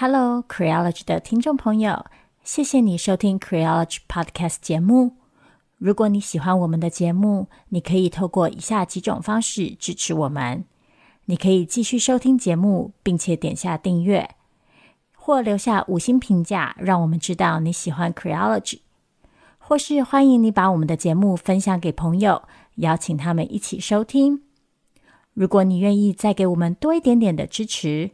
[0.00, 2.06] Hello, Creology 的听众朋友，
[2.44, 5.16] 谢谢你收听 Creology Podcast 节目。
[5.76, 10.64] 如果你喜欢我们的节目，你可以透过以下几种方式支持我们：
[11.24, 14.36] 你可以继续收听节目，并且点下订阅，
[15.16, 18.78] 或留下五星评价，让我们知道你喜欢 Creology；
[19.58, 22.44] 或是欢迎你把我们的节目分享给朋友，
[22.76, 24.44] 邀请他们一起收听。
[25.34, 28.12] 如果你愿意再给我们多一点点的支持，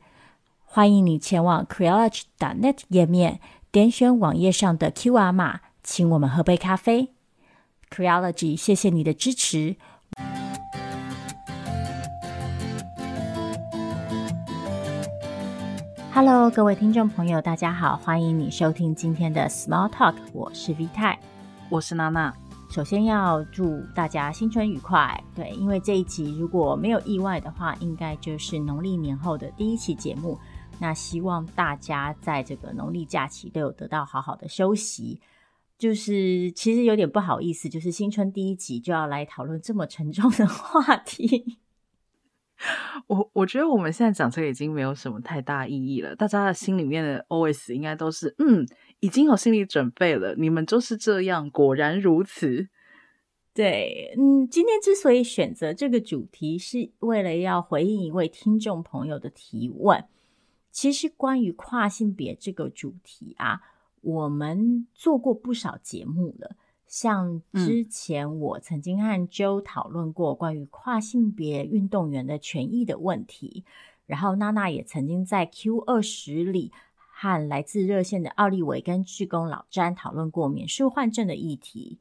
[0.75, 3.39] 欢迎你前往 Creology.net 页面，
[3.71, 7.15] 点选网页上的 QR 码，请我们喝杯咖啡。
[7.89, 9.77] Creology，谢谢你的支持。
[16.13, 21.21] Hello，各位听众朋友，大家好，欢迎你收听今天的 Small Talk，我是 V 太，
[21.69, 22.35] 我是娜娜。
[22.69, 25.23] 首先要祝大家新春愉快。
[25.37, 30.37] 对，因为这一集如果没有意外的话，应该就是农历年后的第一期节目。
[30.81, 35.21] 那希望大家在这个农历假期都有得到好好的休息。
[35.77, 41.59] 就是其实有点不好意思，就是新春第一集就要来讨论这么沉重的话题。
[43.09, 46.15] 我我觉得我们现在讲这个已经没有什么太大意义了。
[46.15, 48.65] 大家的心里面的 OS 应该都是嗯，
[49.01, 50.37] 已经有心理准备了。
[50.37, 52.69] 你们就是这样，果然如此。
[53.53, 60.05] 对，嗯，今天之所以选择这个主题，是为了要回应一位听众朋友的提问。
[60.75, 63.63] 其实关于跨性别这个主题啊，
[64.01, 66.57] 我们做过不少节目了。
[66.89, 73.65] 像之前我曾经和 Joe 讨论过关于跨性别运动员的权益的问题，
[74.07, 81.99] 然后娜娜也曾经在 Q 二十里和来自热线的奥利维跟志工老詹讨论过免受换证的议题。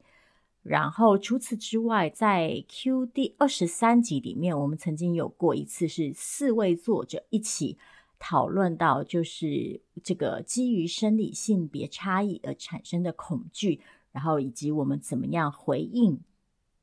[0.64, 7.78] 然后除此之外，在 Q 第二十三集里面，我们曾经有过一次是四位作者一起。
[8.26, 16.18] 讨论到就是这个基于生理性别差异而产生的恐惧，然后以及我们怎么样回应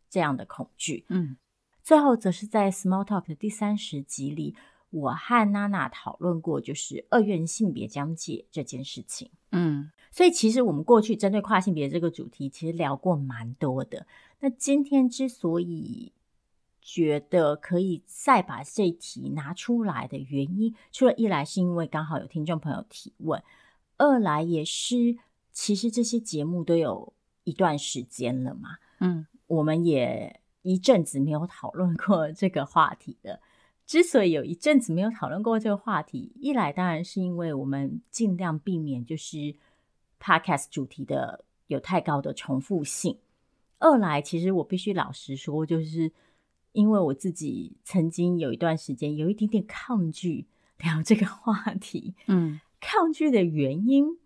[0.07, 1.03] 这样的恐惧。
[1.09, 1.37] 嗯，
[1.81, 4.55] 最后则是在 Small Talk 的第三十集里，
[4.91, 9.31] 我和娜娜讨论过就是二元性别疆界这件事情。
[9.51, 14.05] 嗯，所以其实我们过去针对跨性别这个主题，其实聊过蛮多的。
[14.41, 16.13] 那今天之所以
[16.81, 23.41] 觉得可以再把这题拿出来的原因，除了一来是因为刚好有听众朋友提问，
[23.97, 25.17] 二来也是
[25.51, 33.39] 其实这些节目都有一段时间了嘛，嗯，我们也一阵子没有讨论过这个话题了。
[33.85, 39.55] 之所以有一阵子没有讨论过这个话题，一来当然是因为我们尽量避免就是
[40.19, 43.19] podcast 主题的有太高的重复性，
[43.77, 46.11] 二来其实我必须老实说就是。
[46.73, 50.45] 因为我自己曾经有一段时间有一点点抗拒
[50.79, 54.17] 聊这个话题，嗯，抗拒的原因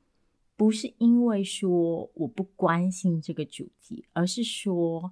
[0.55, 5.11] 不是因为说我不关心这个主题，而是说，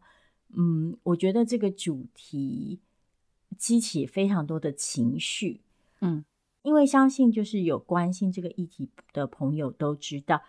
[0.56, 2.80] 嗯，我觉得这个主题
[3.58, 5.62] 激起非常多的情绪，
[6.02, 6.24] 嗯，
[6.62, 10.42] 因为相信就是有关心这个议题的朋友都知道，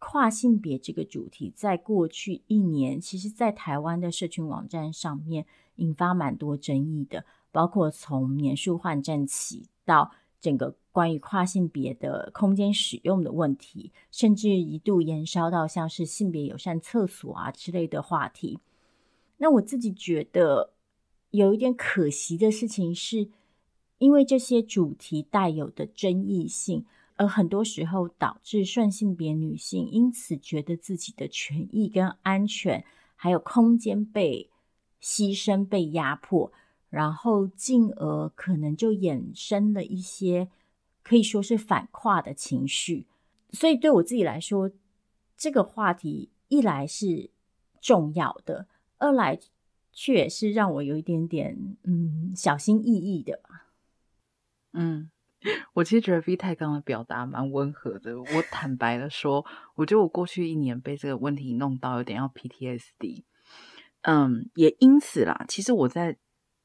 [0.00, 5.46] 跨性别这个主题在过去一年，其实在台湾的社群网站上面。
[5.76, 18.58] 引发蛮多争议的，包括从免数换证起到整个关于跨性别的空间使用的问题，甚至一度延烧到像是性别友善厕所啊之类的话题。
[19.38, 20.74] 那我自己觉得
[21.30, 23.30] 有一点可惜的事情是，
[23.96, 26.84] 因为这些主题带有的争议性，
[27.20, 34.48] 而很多时候导致顺性别女性因此觉得自己的权益跟安全还有空间被。
[35.02, 36.52] 牺牲被压迫，
[36.90, 40.50] 然后进而可能就衍生了一些
[41.02, 43.06] 可以说是反跨的情绪。
[43.50, 44.70] 所以对我自己来说，
[45.38, 47.30] 这个话题一来是
[47.80, 49.40] 重要的，二来
[49.90, 53.40] 却也是让我有一点点嗯小心翼翼的。
[54.74, 55.10] 嗯，
[55.72, 58.20] 我其实觉得 V 太刚的表达蛮温和的。
[58.20, 59.44] 我坦白的说，
[59.74, 63.24] 我觉得我过去一年被这个问题弄到有点要 PTSD。
[64.02, 66.16] 嗯，也因此啦，其实我在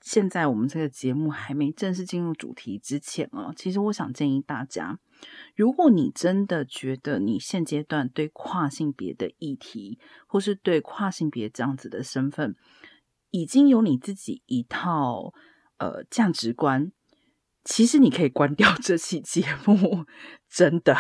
[0.02, 5.00] 现在我们这个节目还没正式进入主题之前啊，其实我想建议大家，
[5.56, 12.56] 如果你真的觉得你现阶段对跨性别的议题，或是对跨性别这样子的身份，
[13.32, 15.34] 已经有你自己一套
[15.78, 16.92] 呃价值观，
[17.66, 20.06] 其实你可以关掉这期节目，
[20.50, 20.96] 真的，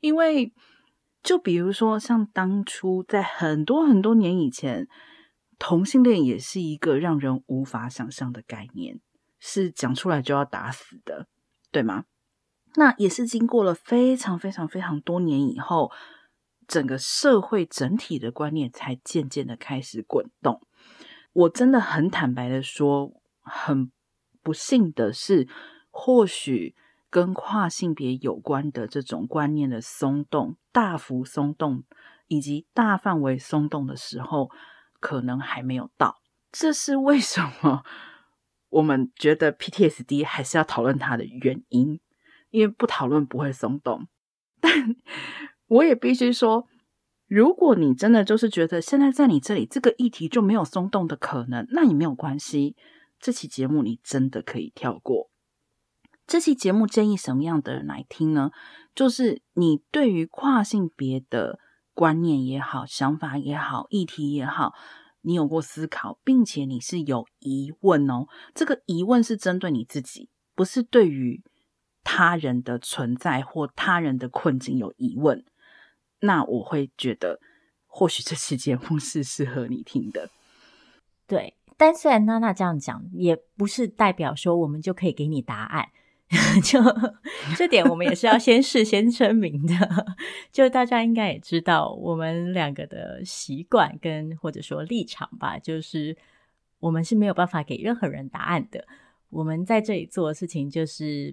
[0.00, 0.54] 因为
[1.22, 4.88] 就比如说像当初在很多很多年以前。
[5.58, 9.00] 同性恋也是一个让人无法想象的概念，
[9.38, 11.28] 是讲出来就要打死的，
[11.72, 12.04] 对吗？
[12.74, 15.90] 那也是经过了非常非常非常多年以后，
[16.68, 20.60] 整个社会整体的观念才渐渐的开始滚动。
[21.32, 23.90] 我真的很坦白的说，很
[24.42, 25.48] 不幸的是，
[25.98, 26.76] 或许
[27.08, 31.84] 跟跨性别有关的这种观念的松动、大幅松动
[32.28, 34.50] 以及大范围松动的时候，
[35.00, 36.20] 可能还没有到。
[36.52, 37.82] 这是为什么？
[38.68, 41.98] 我们觉得 PTSD 还是要讨论它的原因，
[42.50, 44.06] 因为不讨论不会松动。
[44.60, 44.96] 但
[45.68, 46.68] 我也必须说，
[47.26, 52.76] 如果你真的就是觉得现在在你这里这个议题就没有松动的可能，那也没有关系。
[53.18, 55.30] 这期节目你真的可以跳过。
[56.26, 58.50] 这期节目建议什么样的人来听呢？
[58.94, 61.60] 就是你对于跨性别的
[61.94, 64.74] 观念也好、想法也好、议题也好。
[65.22, 68.26] 你有过思考，并且你是有疑问哦。
[68.54, 71.42] 这个疑问是针对你自己，不是对于
[72.04, 75.44] 他人的存在或他人的困境有疑问。
[76.20, 77.40] 那我会觉得，
[77.86, 80.30] 或许这期节目是适合你听的。
[81.26, 85.88] 对，但虽然娜娜这样讲，也不是代表说我们就可以给你答案。
[86.64, 86.80] 就
[87.56, 89.74] 这点，我们也是要先事先声明的。
[90.50, 96.16] 就大家应该也知道，我们两个的习惯跟或者说立场吧，就是
[96.80, 98.84] 我们是没有办法给任何人答案的。
[99.30, 101.32] 我们在这里做的事情，就是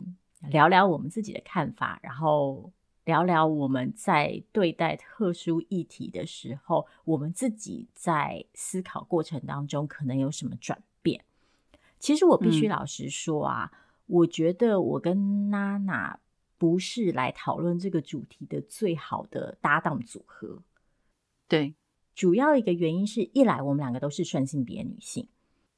[0.52, 2.72] 聊聊我们自己的看法，然后
[3.06, 11.24] 聊聊我们在对待特殊议题的时候，我们自己在思考过程当中可能有什么转变。
[11.98, 13.72] 其实我必须老实说啊。
[13.74, 16.20] 嗯我觉得我跟娜娜
[16.58, 20.62] 不是来讨论这个主题的最好的搭档组合。
[21.48, 21.76] 对，
[22.14, 25.28] 主要一个原因是一来我们两个都是顺性别女性，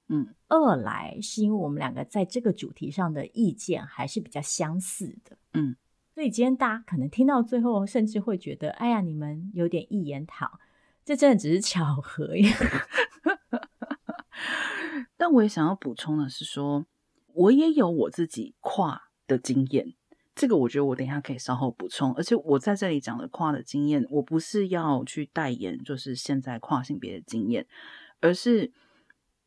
[0.08, 5.76] 嗯，二来是因为我们两个在这个主题上的意见还是比较相似的，嗯，
[6.14, 10.60] 所以今天大家可能听到最后，甚至会觉得，哎呀，你们有点一言堂，
[11.04, 12.50] 这真的只是巧合呀。
[15.18, 16.86] 但我也想要补充的是说。
[17.36, 19.94] 我也有我自己跨的经验，
[20.34, 22.14] 这个我觉得我等一下可以稍后补充。
[22.16, 27.68] 而且我在这里讲的跨的经验，我不是要去代言，就是现在跨性别的经验，
[28.22, 28.72] 而是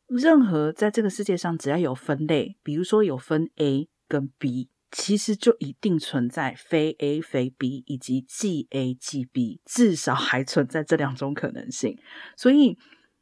[0.07, 11.97] 任何在这个世界上只要有分类，比如说有分 A 跟 B，其实就一定存在非 A 非 B 以及 G A G B，至少还存在这两种可能性。
[12.37, 12.77] 所以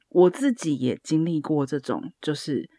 [0.09, 2.69] 我自己也经历过这种，就是。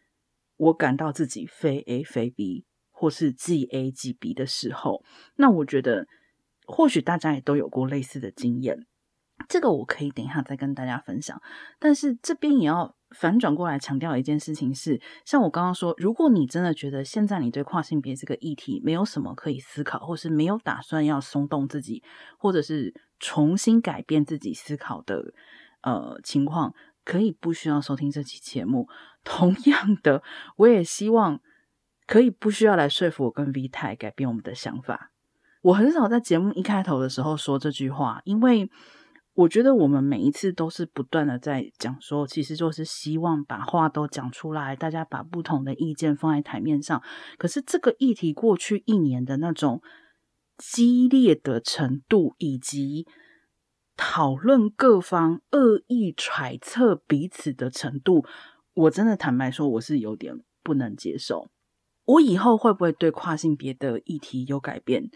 [0.58, 5.02] 我感到自己非 A 非 B，或是既 A 既 B 的时候，
[5.36, 6.06] 那我觉得
[6.66, 8.86] 或许大家也都有过类似的经验。
[9.48, 11.40] 这个我可以等一下再跟大家分享。
[11.78, 22.02] 但是这边也要反转过来强调一件事情是，像我刚刚说，如果你真的觉得现在你对跨性别这个议题没有什么可以思考，或是没有打算要松动自己，
[22.36, 25.32] 或者是重新改变自己思考的
[25.82, 26.74] 呃情况。
[27.04, 28.86] 可以不需要收听这期节目。
[29.28, 30.22] 同样的，
[30.56, 31.38] 我也希望
[32.06, 35.12] 可以不需要来说服我跟 V 太改变我们的想法。
[35.60, 38.70] 我很少在节目一开头的时候说这句话，因为
[39.34, 47.02] 我觉得我们每一次都是不断的在讲说，其实就是希望把话都讲出来，大家把不同的意见放在台面上。
[47.36, 49.82] 可是这个议题过去一年的那种
[50.56, 53.06] 激烈的程度，以及
[53.96, 58.24] 讨论各方恶意揣测彼此的程度，
[58.78, 61.50] 我真的坦白说，我是有点不能接受。
[62.04, 65.10] 我以后会不会对跨性别的议题有改变？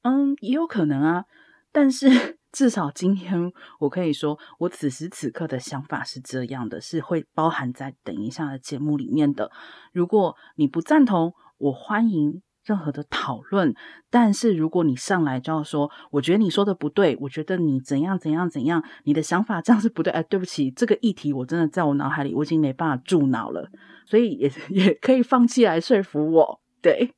[0.00, 1.26] 嗯，也有可能啊。
[1.70, 2.08] 但是
[2.50, 9.50] 至少今天我可以说，我此时此刻的想法是这样的，是会包含在等一下的节目里面的。
[9.92, 12.42] 如果你不赞同，我欢迎。
[12.64, 13.74] 任何的讨论，
[14.10, 20.12] 但是如果你上来就要说，我觉得你说的不对，我觉得你怎样怎样怎样，你的想法这样是不对。
[20.12, 23.68] 哎，对不起，这个议题我真的在我脑海里我已经没办法住脑了，
[24.04, 26.60] 所以也 也可以放弃来说服我。
[26.80, 27.12] 对，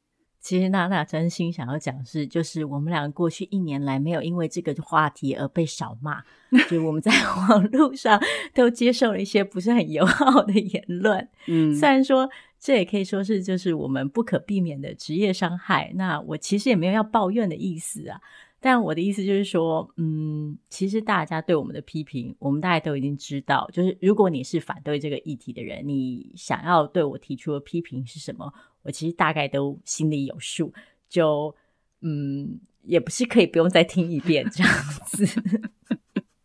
[0.44, 6.22] 其实娜娜真心想要讲的是，就是我们两个过去一年来没有因为这个话题而被少骂，
[6.70, 7.10] 就我们在
[7.48, 8.20] 网络上
[8.52, 11.26] 都接受了一些不是很友好的言论。
[11.48, 12.28] 嗯，虽然说。
[12.60, 15.92] 这也可以说是就是我们不可避免的职业伤害。
[15.96, 18.18] 那我其实也没有要抱怨的意思啊，
[18.64, 23.68] 但我的意思就是说，嗯，其实大家对我们的批评，我们大家都已经知道。
[23.70, 28.50] 就是如果你是反对这个议题的人，你想要对我提出的批评是什么，
[28.84, 30.72] 我其实大概都心里有数。
[31.10, 31.54] 就
[32.00, 34.72] 嗯，也不是可以不用再听一遍这样
[35.04, 35.42] 子。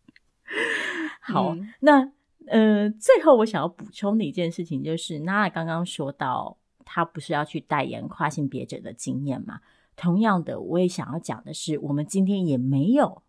[1.22, 2.12] 好，嗯、那。
[2.46, 9.60] 呃，最后我想要补充的一件事情就是，娜娜刚刚说到，她不是要去代言跨性别者的经验嘛？
[9.96, 13.22] 同样的，我也想要讲的是，我们今天也没有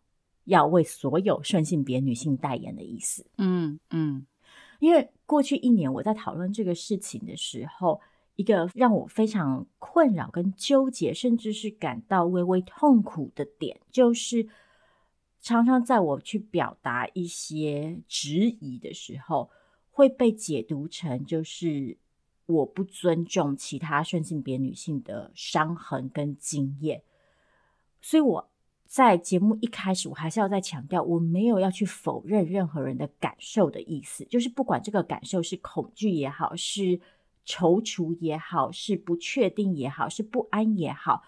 [0.45, 3.25] 要为所有顺性别女性代言的意思。
[3.37, 4.25] 嗯嗯，
[4.79, 7.99] 因为过去一年我在讨论这个事情的时候，
[8.35, 14.47] 一个让我非常困扰跟纠结，甚至是感到微微痛苦的点，就是
[15.41, 19.49] 常常在我去表达一些质疑的时候，
[19.91, 21.97] 会被解读成就是
[22.51, 27.01] 我不尊重其他顺性别女性的伤痕跟经验。
[28.01, 28.49] 所以我
[28.85, 36.99] 在节目一开始，我还是要再强调，我没有要去否认任何人的感受的意思，就是不管这个感受是恐惧也好，是。
[37.43, 41.23] 踌躇也好，是不确定也好，是不安也好，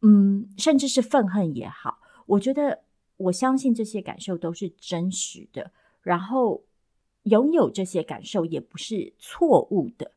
[0.00, 2.80] 嗯，甚至是愤恨也好，我觉得
[3.18, 5.72] 我相信这些感受都是真实的。
[6.00, 6.64] 然后
[7.24, 10.12] 拥有这些感受也不是错误的。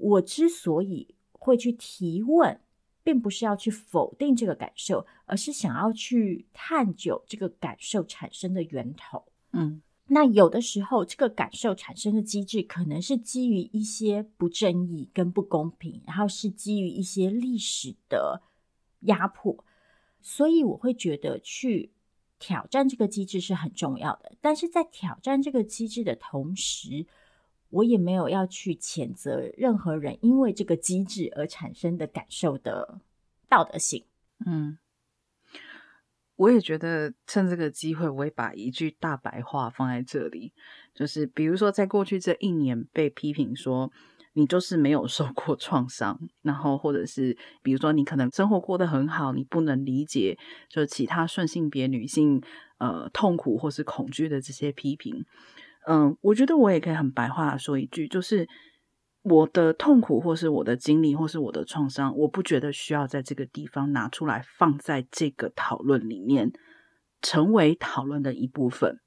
[0.00, 2.60] 我之所以会去提问，
[3.02, 9.24] 并不是要去否定这个感受，而是想要去探究这个感受产生的源头。
[9.52, 9.82] 嗯。
[10.12, 18.42] 那有的时候，这个感受产生的机制可能是基于一些不正义跟不公平，然后是基于一些历史的
[19.02, 19.64] 压迫，
[20.20, 21.92] 所以我会觉得去
[22.40, 24.32] 挑战这个机制是很重要的。
[24.40, 27.06] 但是在挑战这个机制的同时，
[27.70, 33.00] 我也没有要去谴责任何人因为这个机制而产生的感受的
[33.48, 34.04] 道德性。
[34.44, 34.78] 嗯。
[36.36, 40.54] 我也觉得趁这个机会，我也把一句大白话放在这里，
[40.94, 43.92] 就是比如说，在过去这一年被批评说
[44.32, 50.38] 你就是没有受过创伤，然后或者是比如说你可能生活过得很好，你不能理解
[50.70, 52.40] 就其他顺性别女性
[52.78, 55.26] 呃痛苦或是恐惧的这些批评，
[55.86, 58.48] 嗯、我觉得我也可以很白话说一句，就是。
[59.22, 66.50] 我的痛苦，或是我的经历，或是我的创伤，我不觉得需要在这个地方拿出来放在这个讨论里面，
[67.20, 68.98] 成为讨论的一部分。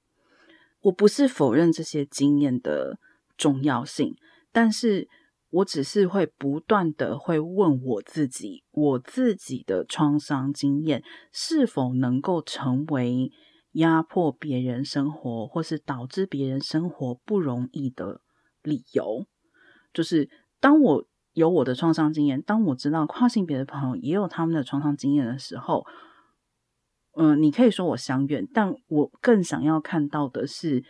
[0.81, 2.99] 我不是否认这些经验的
[3.35, 4.15] 重要性，
[4.51, 5.09] 但是
[5.49, 13.31] 我只是会不断的会问我自己，我自己的创伤经验是否能够成为
[13.73, 18.21] 压迫别人生活，或是导致别人生活不容易的
[18.63, 19.25] 理由。
[19.93, 25.85] 就是当我有我的创伤经验，当我知道跨性别的朋友也有他们的创伤经验的时候，
[27.15, 30.83] 嗯、你可以说我相怨，但我更想要看到的是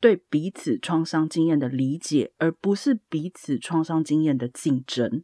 [0.00, 5.22] 对彼此创伤经验的理解，而不是彼此创伤经验的竞争。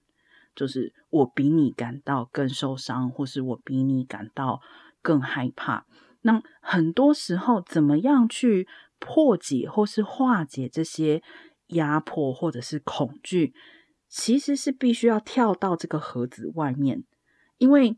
[0.54, 4.60] 就是我比你感到更受伤，或是我比你感到
[5.02, 5.86] 更害怕。
[6.26, 8.68] 那很多时候，怎么样去
[8.98, 11.22] 破解或是化解这些？
[11.70, 13.52] 压迫或者是恐惧，
[14.08, 17.02] 其实是必须要跳到这个盒子外面，
[17.58, 17.96] 因为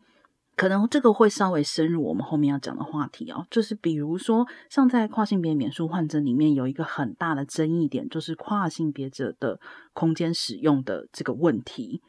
[0.57, 3.47] 可能这个会稍微深入我们后面要讲的话题哦。
[3.51, 9.61] 就是比如说，像在跨性别免术患者里面有一个很大的争议点，就是跨性别者的
[9.93, 12.01] 空间使用的这个问题。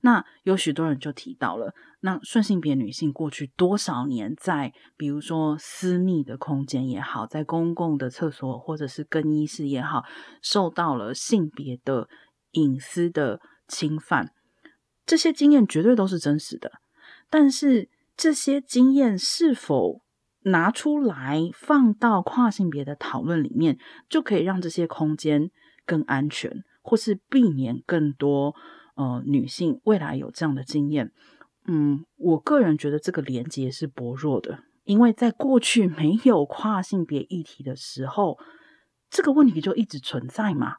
[0.00, 10.04] 那有许多人就提到了，那顺性别女性过去多少年在，比如说私密的空间也好，在公共的厕所或者是更衣室也好，
[10.42, 12.08] 受到了性别的
[12.52, 14.32] 隐私的侵犯，
[15.04, 16.70] 这些经验绝对都是真实的。
[17.28, 20.02] 但是这些经验是否
[20.44, 25.50] 拿出来放到跨性别的讨论里面，就可以让这些空间
[25.84, 28.54] 更安全，或是避免更多？
[28.96, 31.12] 呃，女性未来有这样的经验，
[31.66, 38.38] 嗯，我个人觉得这个连接是薄弱的，因为在过去没有跨性别议题的时候，
[39.10, 40.78] 这个问题就一直存在嘛。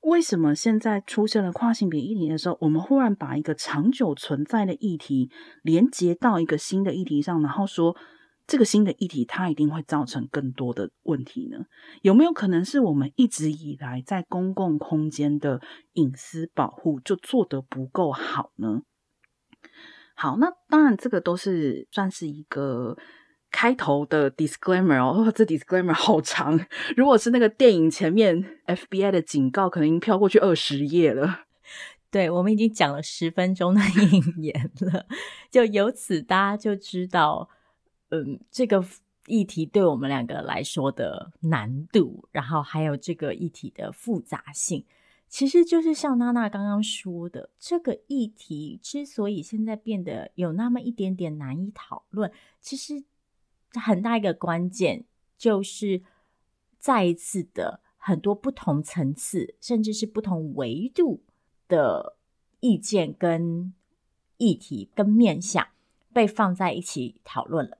[0.00, 5.30] 为什么现在出现了跨性别议题的时候，我们忽然把一个长久存在的议题
[5.62, 7.96] 连接到一个新的议题上，然后说，
[8.46, 11.66] 这个新的议题，它一定会造成更多的问题呢？
[12.02, 15.60] 有没有可能是我们一直以来在公共空间的
[15.94, 18.82] 隐私保护就做得不够好呢？
[20.14, 22.96] 好，那当然，这个都是算是一个
[23.50, 25.30] 开头的 disclaimer 哦。
[25.34, 26.58] 这 disclaimer 好长，
[26.96, 31.40] 如果是那个电影前面 FBI 的警告，可能已经飘过去二十页了。
[32.12, 33.80] 对，我们已经讲了十分钟的
[34.12, 35.04] 引言了，
[35.50, 37.48] 就由此大家就知道。
[38.10, 38.84] 嗯，这个
[39.26, 44.84] 议题对我们两个来说的难度，然后还有这个议题的复杂性，
[45.28, 53.02] 其实就是像娜娜刚刚说的，这个议题之所以现在变得有那么一点点难以讨论，其实
[53.72, 55.04] 很大一个关键
[55.36, 56.02] 就是
[56.78, 61.24] 再一次的很多不同层次，甚至是不同维度
[61.66, 62.16] 的
[62.60, 63.74] 意见跟
[64.36, 65.66] 议题跟面向
[66.12, 67.78] 被放在一起讨论了？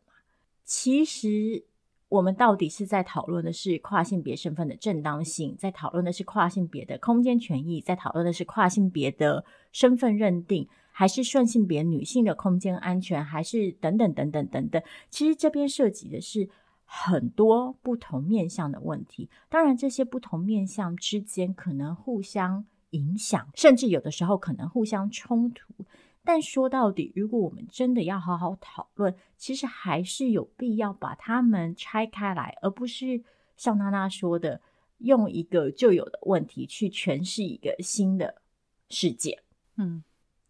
[0.67, 1.65] 其实
[2.09, 14.83] 我们到底是在讨论的是跨性别身份的正当性，在讨论的是跨性别的空间权益，在讨论的是跨性别的身份认定，还是顺性别女性的空间安全，还是等等等等等等？
[15.09, 16.49] 其实这边涉及的是
[16.85, 19.31] 很多不同面向的问题。
[19.49, 25.85] 当然，这些不同面向之间可能互相影响，甚至有的时候可能互相冲突。
[26.27, 33.23] 但说到底，如果我们真的要好好讨论，其实还是有必要把它们拆开来，而不是
[33.57, 34.61] 像娜娜说的，
[34.99, 38.43] 用一个旧有的问题去诠释一个新的
[38.91, 39.43] 世界。
[39.77, 40.03] 嗯，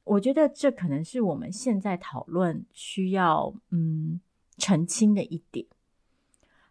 [0.04, 4.20] 我觉得这可能是我们现在讨论需要嗯
[4.56, 5.66] 澄清的一点。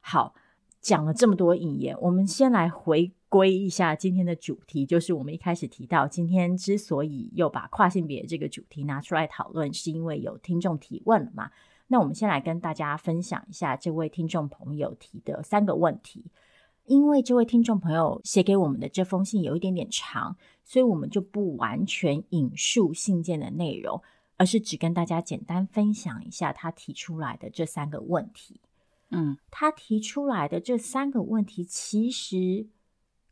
[0.01, 0.33] 好，
[0.81, 3.11] 讲了这么多引言，我们先来回。
[3.27, 11.51] 归一下今天的主题，就是我们一开始提到，今天之所以又把跨性别这个主题拿出来讨论，是因为有听众提问了嘛？
[11.87, 16.25] 那我们先来跟大家分享一下这位听众朋友提的三个问题。
[16.85, 24.01] 因为这位听众朋友写给我们的这封信有一点点长，所以我们就不完全引述信件的内容，
[24.37, 28.61] 而是只跟大家简单分享一下他提出来的这三个问题。
[29.09, 32.67] 嗯，他提出来的这三个问题其实。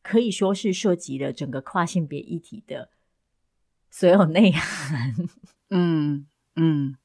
[0.04, 2.90] 可以说是涉及了整个跨性别议题的
[3.90, 5.16] 所有内涵。
[5.72, 6.96] 嗯嗯，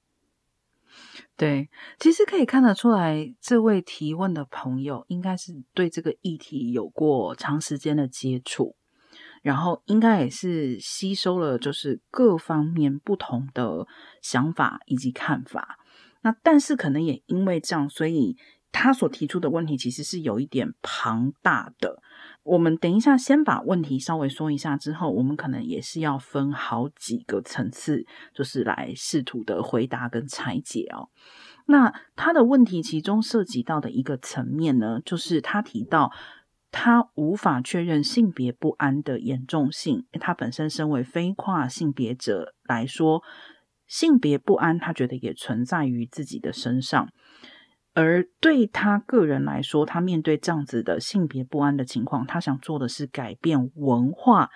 [1.37, 8.77] 对，其实可以看得出来，这位提问的朋友应该是对这个议题有过长时间的接触，
[9.41, 13.87] 然后应该也是吸收了就是各方面不同的
[14.21, 15.79] 想法以及看法。
[16.21, 18.37] 那但是可能也因为这样，所以
[18.71, 22.03] 他所提出的问题其实是有一点庞大的。
[22.49, 31.11] 我们等一下先把问题稍微说一下，之后我们可能也是要分好几个层次，就是来试图的回答跟拆解哦。
[31.67, 36.11] 那他的问题其中涉及到的一个层面呢，就是他提到
[36.71, 40.07] 他无法确认性别不安的严重性。
[40.19, 43.23] 他本身身为非跨性别者来说，
[43.87, 47.11] 性别不安他觉得也存在于自己的身上。
[48.01, 54.51] 而对他个人来说，他面对这样子的性别不安的情况，他想做的是改变文化，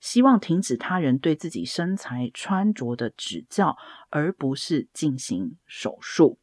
[0.00, 3.76] 希望停止他人对自己身材穿着的指教，
[4.10, 6.40] 而不是进行手术。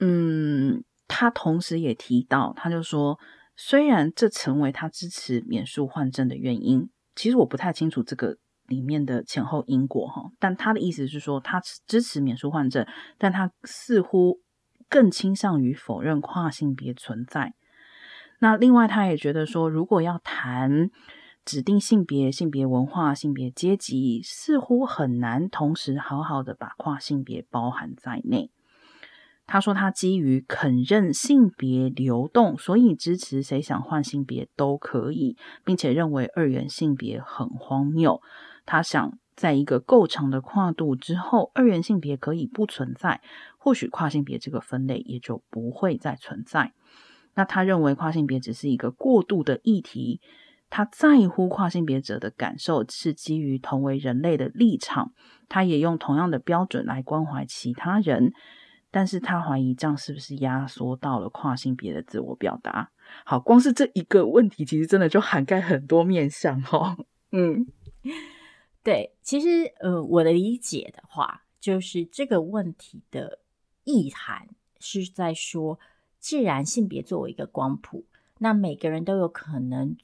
[0.00, 3.16] 嗯，他同时也提到，他就说，
[3.54, 8.36] 虽然这成为他支持免术换证的原因，其实我不太清楚这个
[8.66, 12.84] 里面的前后因果哈，但他的意思是说，他支持免术换证，
[13.18, 14.41] 但他似乎。
[14.92, 17.54] 更倾向于否认跨性别存在。
[18.40, 20.90] 那另外，他也觉得说，如果要谈
[21.46, 28.50] 指定性别、性别文化、性别阶级，似乎很难同时好好的把跨性别包含在内。
[29.46, 38.20] 他说，他基于肯认性别流动，所以支持谁想换性别都可以，并且认为二元性别很荒谬。
[38.66, 39.18] 他想。
[39.34, 43.20] 在一个够长的跨度之后，二元性别可以不存在，
[43.58, 46.72] 或许跨性别这个分类也就不会再存在。
[47.34, 50.20] 那他认为跨性别只是一个过渡的议题，
[50.68, 55.12] 他在乎跨性别者的感受是基于同为人类的立场，
[55.48, 58.32] 他也用同样的标准来关怀其他人，
[58.90, 62.90] 但是他怀疑这样是不是压缩到了跨性别的自我表达？
[63.24, 66.96] 好，光是这一个问题，其实真的就涵盖很多面向哦。
[67.32, 67.66] 嗯。
[68.84, 73.38] 对，其实呃，我的理解的话，就是这个问题的
[73.84, 74.48] 意涵
[74.80, 75.78] 是在说，
[76.18, 78.04] 既然性别作为一个光谱，
[78.38, 79.96] 那每个人都有可能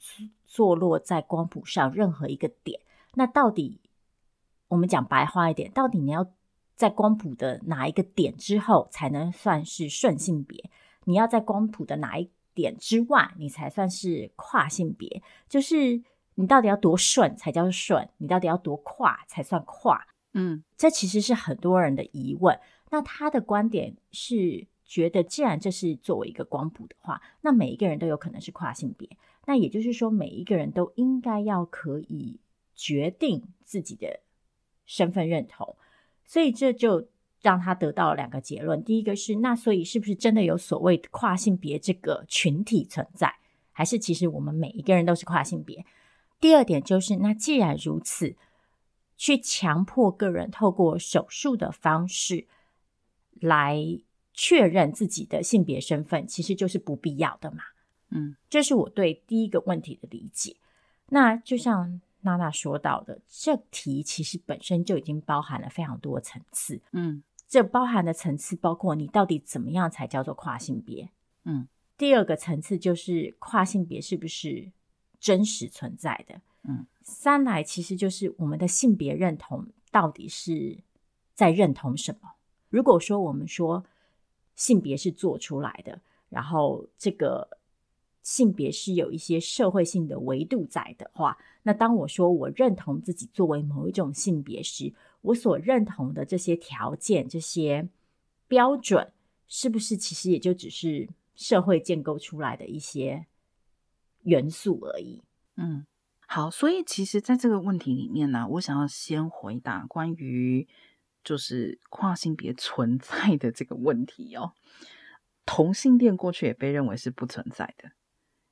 [0.45, 2.79] 坐落在光谱上任何一个点。
[3.15, 3.81] 那到底
[4.69, 6.31] 我们讲白话一点，到底你要
[6.77, 10.69] 在光谱的哪一个点之后才能算是顺性别？
[11.03, 15.21] 你要在光谱的哪一点之外，你才算是跨性别？
[15.49, 16.01] 就是。
[16.39, 18.07] 你到底要多顺才叫顺？
[18.17, 20.07] 你到底要多跨才算跨？
[20.31, 22.57] 嗯，这其实是很多人的疑问。
[22.91, 29.09] 那他的观点是觉得，既然这是作为一个光谱的话，那每一个人都有可能是跨性别。
[29.47, 32.39] 那也就是说，每一个人都应该要可以
[32.73, 34.21] 决定自己的
[34.85, 35.75] 身份认同。
[36.23, 37.09] 所以这就
[37.41, 43.35] 让他得到了两个结论：第一个是，那所以是不是真的有所谓的跨性别这个群体存在？
[43.73, 45.85] 还是其实我们每一个人都是跨性别？
[46.39, 48.35] 第二点就是，那既然如此，
[49.17, 52.47] 去强迫个人透过手术的方式
[53.33, 53.77] 来
[54.33, 57.57] 确认自己的性别身份，其实就是不必要的嘛。
[58.09, 60.55] 嗯，这是我对第一个问题的理解。
[61.09, 66.81] 那就像娜娜说到的，这题其实本身就已经包含了非常多层次。
[66.91, 71.09] 嗯，这包含的层次包括你到底怎么样才叫做跨性别？
[71.43, 74.71] 嗯，第二个层次就是跨性别是不是
[75.19, 76.41] 真实存在的？
[76.63, 80.79] 嗯，三来其实就是我们的性别认同到底是
[81.33, 82.31] 在认同什么？
[82.69, 83.85] 如果说我们说
[84.55, 87.57] 性别是做出来的，然后这个
[88.21, 97.87] 性别是有一些社会性的维度在的话，那当我说我认同自己作为某一种性别时，我所认同的这些条件、这些
[98.47, 99.11] 标准，
[99.47, 103.25] 是不是其实也就只是社会建构出来的一些
[104.23, 105.23] 元素而已？
[105.55, 105.85] 嗯，
[106.27, 110.67] 好，所以其实在这个问题里面呢，我想要先回答关于
[111.23, 114.53] 就是跨性别存在的这个问题哦。
[115.45, 117.91] 同性恋过去也被认为是不存在的。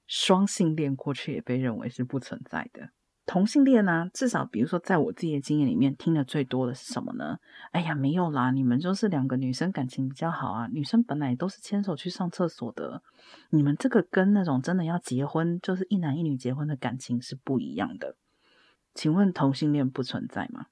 [0.07, 2.91] 双性恋过去也被认为是不存在的。
[3.27, 7.37] 同性恋呢、啊，至少比如说，在我自己的经验里面，听的最多的是什么呢？
[7.71, 13.03] 哎呀，没有啦，你们就是两个女生感情比较好啊，女生本来都是牵手去上厕所的，
[13.49, 18.15] 你们这个跟那种真的要结婚，就是一男一女结婚的感情是不一样的。
[18.95, 20.67] 请问同性恋不存在吗？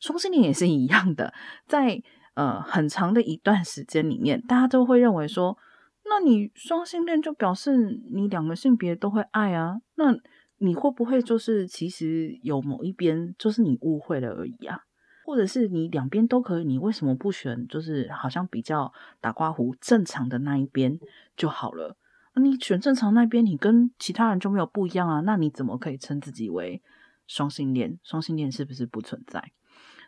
[0.00, 1.34] 双性恋也是一样的，
[1.66, 2.02] 在
[2.32, 5.58] 呃很长的一段时间里面，大家都会认为说。
[6.06, 7.78] 那你双性恋就表示
[8.12, 9.80] 你两个性别都会爱啊？
[9.94, 10.14] 那
[10.64, 14.80] 你会不会就是其实有某一边就是你误会了而已啊？
[15.26, 20.98] 或者是你两边都可以，你为什么不选就是好像比较打刮胡正常的那一边
[21.36, 21.96] 就好了？
[22.36, 25.20] 你选正常那边，你跟其他人就没有不一样啊？
[25.20, 26.82] 那你怎么可以称自己为
[27.26, 27.98] 双性恋？
[28.02, 29.52] 双性恋是不是不存在？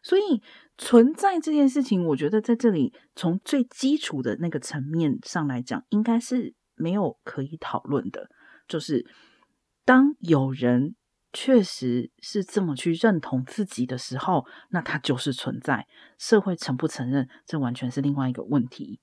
[0.02, 0.42] 所以
[0.76, 8.28] 存在这件事情，我觉得在这里从最基础的那个层面上来讲，应该是没有可以讨论的。
[8.68, 9.06] 就是
[9.86, 10.94] 当有人
[11.32, 15.86] 确实是这么去认同自己的时候，那他就是存在。
[16.18, 19.00] 社会承不承认，这完全是另外一个问题。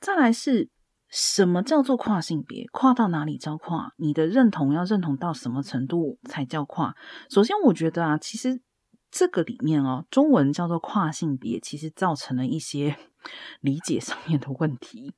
[0.00, 0.70] 再来是
[1.10, 2.66] 什么叫做跨性别？
[2.72, 3.92] 跨到哪里叫跨？
[3.98, 6.96] 你的认同要认同到什么程度才叫跨？
[7.28, 8.62] 首先，我觉得啊，其实。
[9.14, 12.96] 这个里面哦，中文叫做跨性别，其实造成了一些
[13.60, 15.12] 理解上面的问题。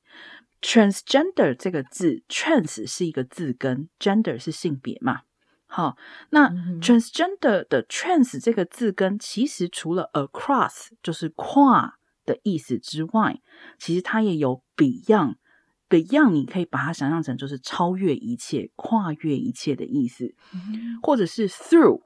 [0.65, 5.21] Transgender 这个字，trans 是一个字根，gender 是性别嘛。
[5.67, 5.99] 好，
[6.31, 6.49] 那
[6.81, 13.43] transgender 的 trans 这个字根，其实除了 across 就是跨的意思之外，
[13.79, 15.35] 其实它也有 beyond。
[15.91, 20.35] beyond 你可以把它想象成就是超越一切、跨越一切的意思，
[21.03, 22.01] 或者是 through。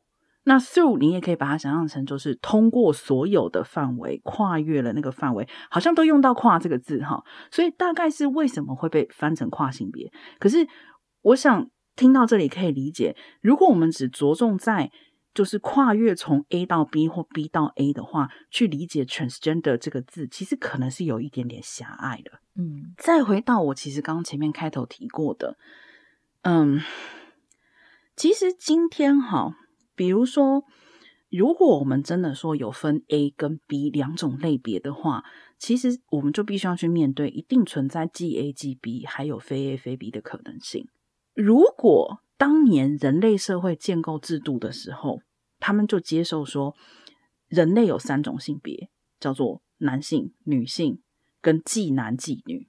[0.49, 10.11] 那 through 你也可以把它想象成就是通过所有的范围，跨越了那个范围，好像都用到“跨”这个字哈，所以大概是为什么会被翻成跨性别？
[10.39, 10.67] 可是
[11.21, 14.91] 我想听到这里可以理解，如果我们只着重在
[15.35, 22.41] 就是跨越从 A 到 B 或 B 到 A 的话，去理解 transgender 这个字，其实可能是有一点点狭隘的。
[22.57, 25.59] 嗯，再回到我其实刚刚前面开头提过的，
[26.41, 26.81] 嗯，
[28.17, 29.55] 其实今天哈。
[29.99, 30.65] 比如说，
[31.29, 35.25] 如果我们真的说有分 A 跟 B 两种类别的话，
[35.59, 40.87] 其实我们就必须要去面对一定存在既 A 既 B，还有非 A 非 B 的可能性。
[41.35, 45.21] 如果当年人类社会建构制度的时候，
[45.59, 46.77] 他们就接受说
[47.49, 51.03] 人类有三种性别，叫做男性、女性
[51.41, 52.69] 跟既男既女，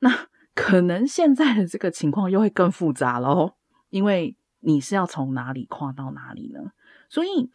[0.00, 3.56] 那可能现在的这个情况又会更复杂咯，
[3.90, 4.36] 因为。
[4.64, 6.72] 你是要从哪里跨到哪里呢？
[7.08, 7.50] 所以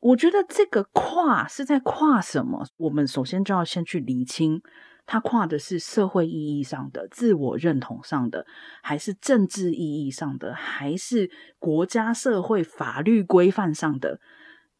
[0.00, 2.66] 我觉得这个跨是在跨什么？
[2.76, 4.62] 我们首先就要先去厘清，
[5.06, 8.46] 它跨的是社会意义上的、自我认同上的，
[8.82, 14.20] 还是政治意义上的，还是国家社会法律规范上的？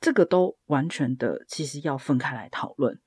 [0.01, 2.99] 这个都完全的其实要分开来讨论。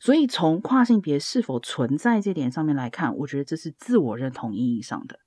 [0.00, 5.20] 所以从跨性别是否存在这点上面来看，我觉得这是自我认同意义上的。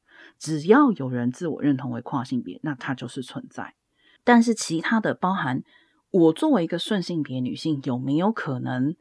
[0.43, 3.75] 只要有人自我认同为跨性别，那它就是存在。
[4.25, 5.63] 但是其他的，包含
[6.11, 8.93] 我作为一个顺性别女性，有没有可能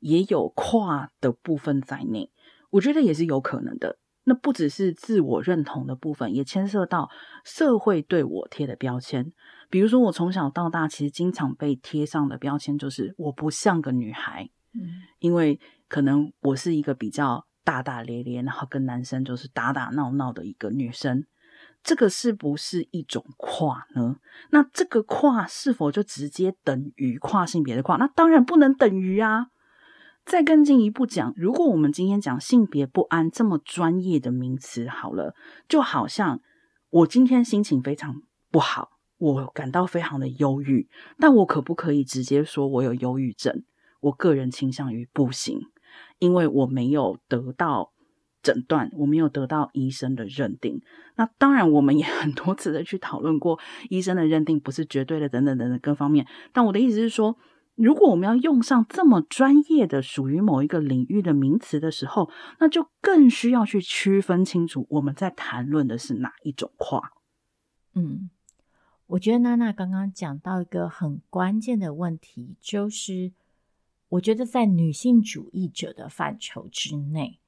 [0.00, 2.30] 也有跨的部分在内？
[2.68, 3.98] 我觉得也是有可能的。
[4.24, 7.08] 那不只是自我认同的部分，也牵涉到
[7.46, 9.32] 社会对我贴的标签。
[9.70, 17.47] 比如说，我从小到大其实经常被贴上的标签就是我不像个女孩，嗯，因为可能我是一个比较。
[17.68, 21.26] 大大咧咧，然后跟男生就是打打闹闹的一个女生，
[21.82, 24.16] 这个是不是一种跨呢？
[24.52, 27.98] 那这个跨是否就直接等于跨性别的跨？
[27.98, 29.48] 那当然不能等于啊！
[30.24, 35.34] 再更进一步讲，如果我们今天讲性别不安这么专业的名词，好了，
[35.68, 36.40] 就好像
[36.88, 43.62] 我今天心情非常不好，我感到非常的忧郁，但我可不可以直接说我有忧郁症？
[44.00, 45.60] 我个人倾向于不行，
[46.18, 47.92] 因为我没有得到
[48.42, 50.80] 诊断，我没有得到医生的认定。
[51.16, 53.58] 那当然，我们也很多次的去讨论过，
[53.90, 56.26] 医生的认定不是绝对的，等等等等各方面。
[56.52, 57.36] 但我的意思是说，
[57.74, 67.12] 如果我们要用上这么专业的属于某一个领域的名词的时候，那就更需要去区分清楚我们在谈论的是哪一种跨。
[67.94, 68.30] 嗯。
[69.08, 73.32] 我觉得娜娜刚刚讲到一个很关键的问题，就是
[74.10, 77.38] 我觉得在女性主义者的范畴之内，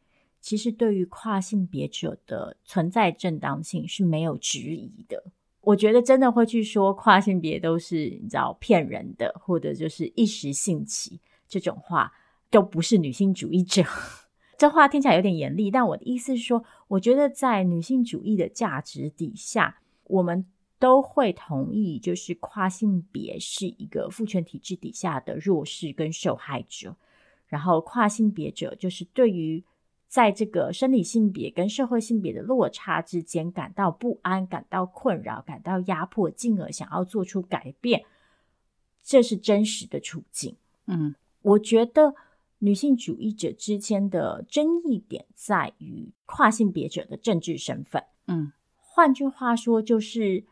[0.40, 5.24] 其实对于跨性别者的存在正当性是没有质疑的。
[5.62, 12.12] 我觉得真的会去说跨性别都是你知道骗人的，或者就是一时兴起这种话，
[12.50, 13.82] 都不是女性主义者。
[14.58, 20.46] 这话听起来有点严厉，但我的意思是说，我觉得在女性主义的价值底下，我们。
[20.80, 26.96] 都会同意，就是跨性别是一个父权体制底下的弱势跟受害者，
[27.46, 29.62] 然后跨性别者就是对于
[30.08, 38.02] 在这个生理性别跟社会性别的落差之间感到不安、感到困扰、感到压迫，进而想要做出改变，
[39.04, 40.56] 这是真实的处境。
[40.86, 42.14] 嗯，我觉得
[42.60, 48.02] 女性主义者之间的争议点在于跨性别者的政治身份。
[48.26, 50.46] 嗯，换句话说就是。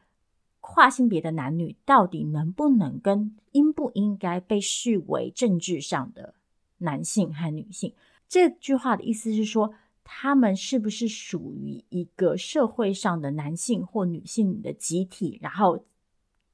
[0.60, 6.34] 跨性别的男女到底能不能跟应不应该被视为政治上的
[6.78, 7.94] 男性和女性？
[8.28, 9.72] 这句话的意思是说，
[10.04, 15.84] 他们是不是属于一个社会上的男性或女性的集体，然后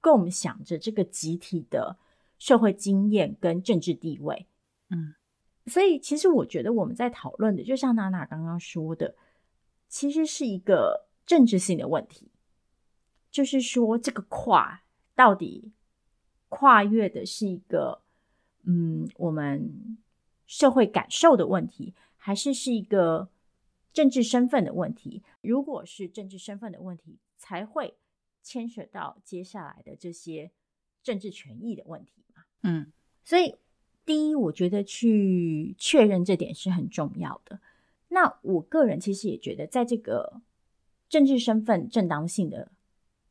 [0.00, 1.96] 共享着这个集体的
[2.38, 4.46] 社会经验跟政治地位？
[4.90, 5.14] 嗯，
[5.66, 9.14] 所以其实我觉得我们在讨论的，就像娜娜刚刚说的，
[9.88, 12.30] 其实是一个政治性的问题。
[13.34, 14.84] 就是说，这个跨
[15.16, 15.72] 到底
[16.48, 18.00] 跨越的是一个
[18.62, 19.98] 嗯，我们
[20.46, 23.28] 社会感受的问题，还是是一个
[23.92, 25.24] 政治身份的问题？
[25.40, 27.96] 如果是政治身份的问题，才会
[28.40, 30.52] 牵扯到接下来的这些
[31.02, 32.44] 政治权益的问题嘛。
[32.62, 32.92] 嗯，
[33.24, 33.56] 所以
[34.06, 37.58] 第一，我觉得去确认这点是很重要的。
[38.10, 40.40] 那我个人其实也觉得，在这个
[41.08, 42.70] 政治身份正当性的。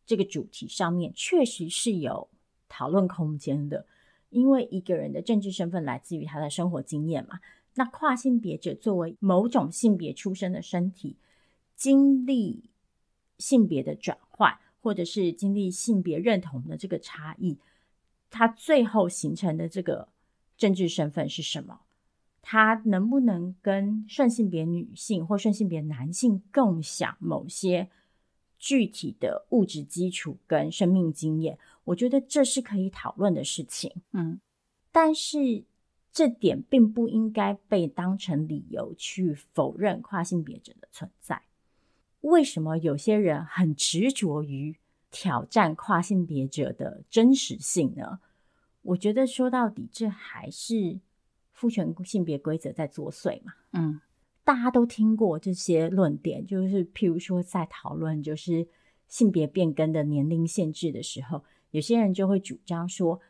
[0.05, 2.29] 这个主题上面确实是有
[2.67, 3.85] 讨论空间的，
[4.29, 7.39] 因为一个人的政治身份来自于他的生活经验嘛。
[7.75, 11.15] 那跨性别者作为某种性别出生的身体，
[11.75, 12.69] 经历
[13.37, 17.57] 性别的转换，或者是经历性别认同的这个差异，
[18.29, 20.09] 他最后形成的这个
[20.57, 21.79] 政治身份是什么？
[22.41, 27.89] 他能不能跟顺性别女性或顺性别男性共享某些？
[28.63, 33.91] 具体的物质基础跟生命经验，我觉得这是可以讨论的事情。
[34.13, 34.39] 嗯，
[34.89, 35.65] 但是
[36.13, 41.41] 这点并不应该被当成理由去否认跨性别者的存在。
[42.21, 44.77] 为什么有些人很执着于
[45.11, 48.21] 挑战跨性别者的真实性呢？
[48.83, 51.01] 我觉得说到底，这还是
[51.51, 53.55] 父权性别规则在作祟嘛。
[53.73, 53.99] 嗯。
[54.43, 58.67] 大家都听过这些论点，就是譬如说在讨论就是
[59.07, 63.21] 性别变更的年龄限制的时候，有些人就会主张说，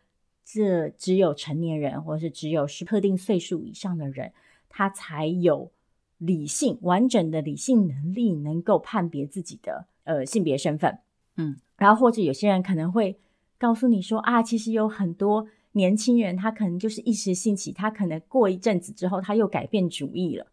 [0.43, 4.33] 这只有成年人或是只有是特定岁数以上的人，
[4.69, 5.71] 他才有
[6.17, 10.99] 理性完整的理性能力，能够判别自己的呃性别身份。
[11.37, 13.19] 嗯，然后或者有些人可能会
[13.57, 20.47] 告诉你说啊，其实有很多年轻人他可能就是一时兴起，他可能过一阵子之后他又改变主意了。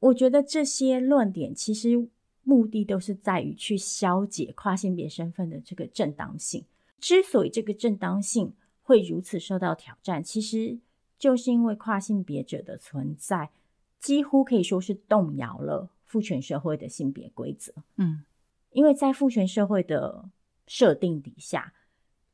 [0.00, 2.08] 我觉得这些论点其实
[2.42, 6.64] 目的都是在于去消解跨性别身份的这个正当性。
[6.98, 10.78] 之所以这个正当性会如此受到挑战，其实
[11.18, 13.50] 就是因为跨性别者的存在，
[13.98, 17.72] 几乎可以说是动摇了父权社会的性别规则。
[17.96, 18.24] 嗯，
[18.72, 20.30] 因为在父权社会的
[20.66, 21.72] 设定底下，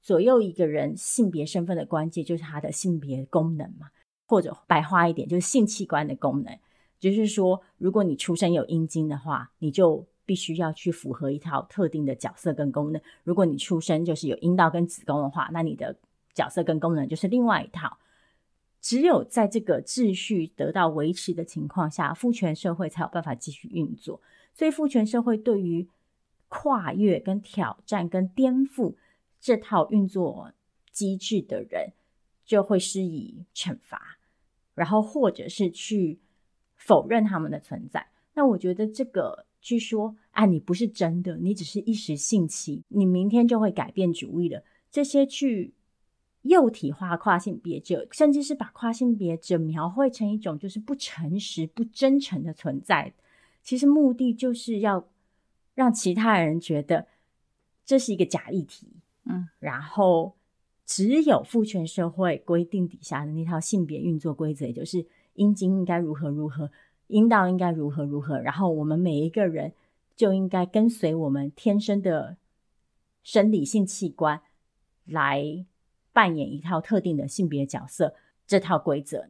[0.01, 3.91] 左右一个人性别身份的关键就是他的性别功能嘛，
[4.25, 6.59] 或者白话一点就是性器官的功能。
[6.99, 15.97] 就是说，如果你出生有阴茎的话，你就必须要去符合一套特定的角色跟功能；如果你出生就是有阴道跟子宫的话，那你的
[16.33, 17.99] 角色跟功能就是另外一套。
[18.81, 24.21] 只有在这个秩序得到维持的情况下，父权社会才有办法继续运作。
[24.55, 25.89] 所以，父权社会对于
[26.49, 28.95] 跨越、跟挑战、跟颠覆
[29.41, 30.53] 这套运作
[30.91, 31.93] 机制的人，
[32.45, 34.19] 就会施以惩罚，
[34.75, 36.21] 然后或者是去。
[36.87, 44.63] 否认他们的存在，那我觉得这个去说啊，你不是真的，你只是一时兴起，你明天就会改变主意了。
[44.93, 45.75] 这些去
[46.43, 53.13] 幼体化跨性别者，甚至是把跨性别者描绘成一种就是不诚实、不真诚的存在，
[53.65, 55.09] 其实目的就是要
[55.75, 57.09] 让其他人觉得
[57.85, 58.87] 这是一个假议题。
[59.25, 60.37] 嗯，然后
[60.85, 65.05] 只有父权社会规定底下的那套性别运作规则，也就是
[65.37, 66.71] 阴茎应该如何如何。
[67.09, 69.73] 阴道应该如何如何，然后我们每一个人
[70.17, 72.37] 就应该跟随我们天生的
[73.23, 74.41] 生理性器官
[75.05, 75.65] 来
[76.13, 79.29] 扮演一套特定的性别角色，这套规则。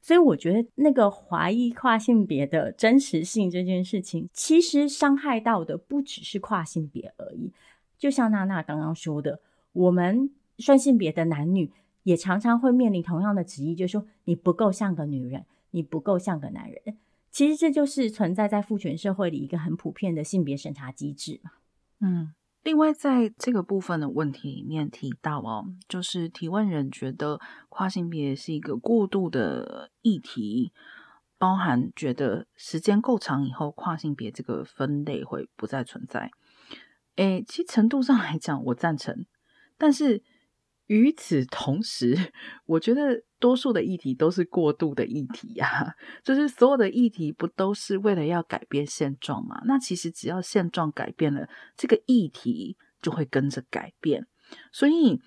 [0.00, 7.52] 所以我觉得那个怀疑跨性别的真实性这件事情，其实伤害到的不只是跨性别而已。
[7.98, 9.40] 就像娜娜刚刚说的，
[9.72, 11.70] 我们算性别的男女
[12.08, 16.96] 也常常会面临同样的质疑，就是说你不够像个女人，你不够像个男人。
[17.30, 21.42] 其实这就是存在在父权社会里一个很普遍的性别审查机制。
[22.00, 30.72] 嗯，另外在这个部分的问题里面提到哦，就是提问人觉得跨性别是一个过度的议题，
[31.36, 36.30] 包含觉得时间够长以后，跨性别这个分类会不再存在。
[37.16, 39.26] 诶，其实程度上来讲，我赞成，
[39.76, 40.22] 但是。
[40.88, 42.16] 与此同时，
[42.66, 49.62] 我觉得多数的议题都是过度的议题呀、啊， 就是所有的议题不都是为了要改变现状吗？
[49.66, 54.26] 那其实只要现状改变了，这个议题就会跟着改变。
[54.72, 55.20] 所以，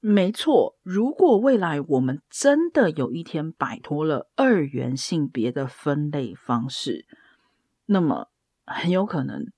[0.00, 7.06] 没错，如果未来我们真的有一天摆脱了二元性别的分类方式，
[7.86, 8.28] 那么
[8.66, 9.50] 很有可能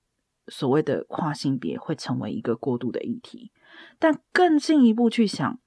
[0.47, 3.51] 所谓的跨性别会成为一个过渡的议题。
[3.99, 5.59] 但更进一步去想，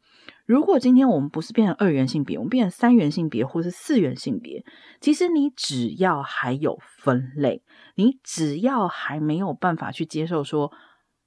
[0.46, 4.64] 如果今天我们不是变成二元性别，我们变成三元性别或是四元性别，
[5.00, 7.62] 其实你只要还有分类，
[7.94, 10.72] 你只要还没有办法去接受说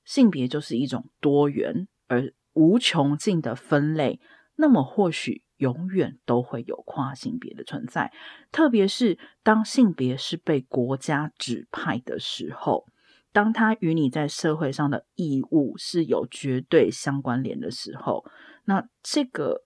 [0.06, 4.20] 性别就是一种多元而无穷尽的分类，
[4.56, 8.12] 那么或许永远都会有跨性别的存在。
[8.52, 12.86] 特别是当性别是被国家指派的时候。
[13.32, 18.26] 当他与你在社会上的义务是有绝对相关联的时候，
[18.66, 19.64] 那这个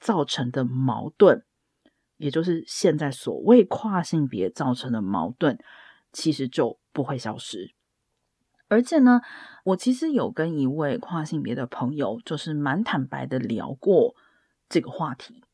[0.00, 1.44] 造成的矛盾，
[2.16, 5.58] 也就是现在所谓跨性别造成的矛盾，
[6.12, 7.74] 其实就不会消失。
[8.66, 9.20] 而且呢，
[9.64, 14.16] 我其实有跟一位跨性别的朋友，就是蛮坦白的聊过
[14.68, 15.44] 这个话题，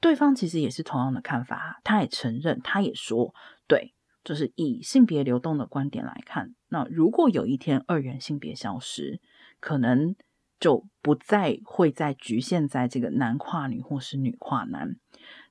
[0.00, 3.34] 对方其实也是同样的看法，他也承认，他也说，
[3.66, 3.94] 对。
[4.26, 9.20] 就是以性别流动的观点来看，那如果有一天二元性别消失，
[9.60, 10.16] 可能
[10.58, 14.96] 就不再会再局限在这个男跨女或是女跨男。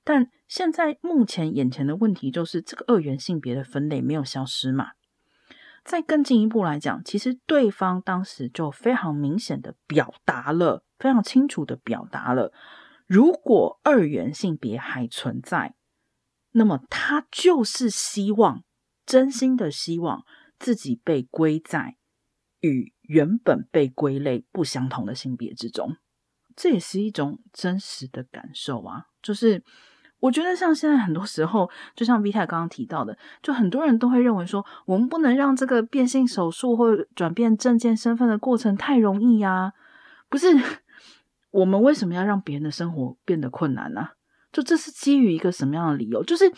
[0.03, 4.91] 但现在目前眼前的问题就是，这个二元性别的分类没有消失嘛？
[5.85, 12.51] 再更进一步来讲，其实对方当时就非常明显的表达了，非常清楚的表达了，
[13.07, 15.75] 如果二元性别还存在。
[16.57, 18.63] 那么他就是希望，
[19.05, 20.25] 真心的希望
[20.57, 21.97] 自己被归在
[22.61, 25.97] 与原本被归类不相同的性别之中，
[26.55, 29.07] 这也是一种真实的感受啊。
[29.21, 29.61] 就是
[30.21, 39.73] 我觉得像现在很多时候，就像 Vita 刚刚提到的，就很多人都会认为说，我们不能让这个变性手术或转变证件身份的过程太容易呀。
[40.29, 40.47] 不是，
[41.51, 44.11] 我们为什么要让别人的生活变得困难呢？
[44.55, 46.23] 就这是基于一个什么样的理由？
[46.23, 46.49] 就是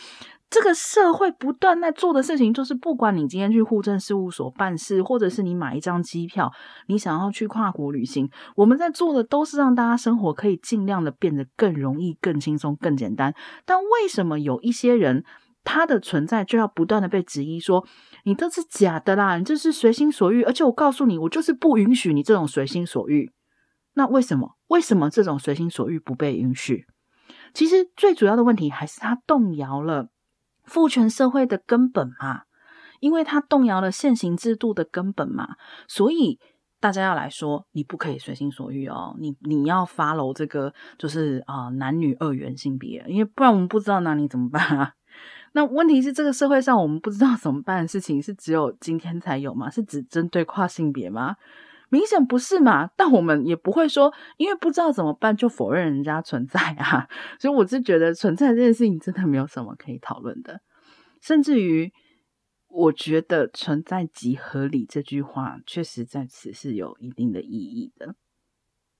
[0.52, 6.52] 这个社会不断在做的事情，就是不管你今天去户政事务所办事，或者是你买一张机票，
[6.86, 13.34] 你想要去跨国旅行，我们在做的都是让大家生活可以尽量的变得更容易、更轻松、更简单。
[13.66, 15.24] 但为什么有一些人
[15.64, 17.88] 他的存在就要不断的被质疑说，说
[18.26, 23.32] 你这是假的啦，你这是随心所欲，而且我告诉你，我就是不允许你这种随心所欲。
[23.96, 24.52] 那为什么？
[24.68, 26.86] 为什么这种随心所欲不被允许？
[27.58, 30.10] 其实最主要的问题还是他动摇了
[30.64, 32.44] 父权社会的根本嘛，
[33.00, 35.56] 因为他动摇了现行制度的根本嘛，
[35.88, 36.40] 所以
[36.80, 44.94] 大家要来说，你不可以随心所欲哦，你你要 follow 这个就是啊、男女二元性别，因为不然我们不知道拿你怎么办啊。
[45.54, 49.68] 那问题是这个社会上我们不知道怎么办的事情是只有今天才有吗？
[49.68, 51.38] 是只针对跨性别吗？
[51.90, 57.08] 明显不是嘛，但我们也不会说，因为不知道怎么办就否认人家存在啊。
[57.40, 60.62] 所以我是觉得存在这件事情真的没有什么可以讨论的，
[61.22, 61.92] 甚至于
[62.70, 68.16] 我觉得存在即合理这句话确实在此是有一定的意义的。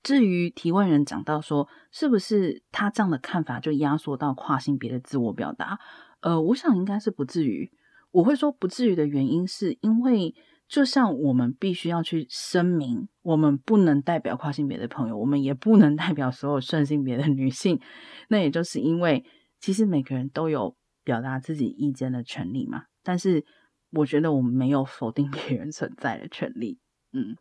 [0.02, 5.78] 至于提问人讲到说，是不是他这样的看法就压缩到跨性别的自我表达？
[6.20, 7.70] 呃，我想应该是不至于。
[8.10, 10.34] 我会说不至于的原因，是因为
[10.68, 17.80] 就像我们必须要去声明，我们不能代表跨性别的朋友，我们也不能代表所有顺性别的女性。
[18.28, 19.24] 那也就是因为，
[19.58, 22.84] 其实每个人都有表达自己意见的权利嘛。
[23.02, 23.44] 但是，
[23.90, 26.78] 我觉得我们没有否定别人存在的权利。
[27.12, 27.36] 嗯，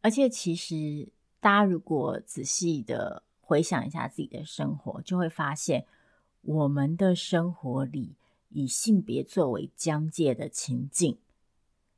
[0.00, 5.84] 而且其实大家如果仔细的回想一下自己的生活，就会发现
[6.42, 8.16] 我们的生活里。
[8.54, 11.16] 以性别作为疆界的情境，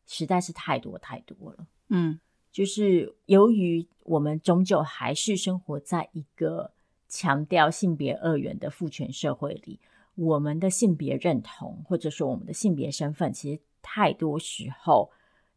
[0.07, 1.67] 实在是太多太多了。
[1.89, 2.19] 嗯，
[2.51, 6.73] 就是由于我们终究还是生活在一个
[7.09, 9.81] 强调性别二元的父权社会里，
[10.15, 15.11] 我们的性别认同或者说我们的性别身份，其实太多时候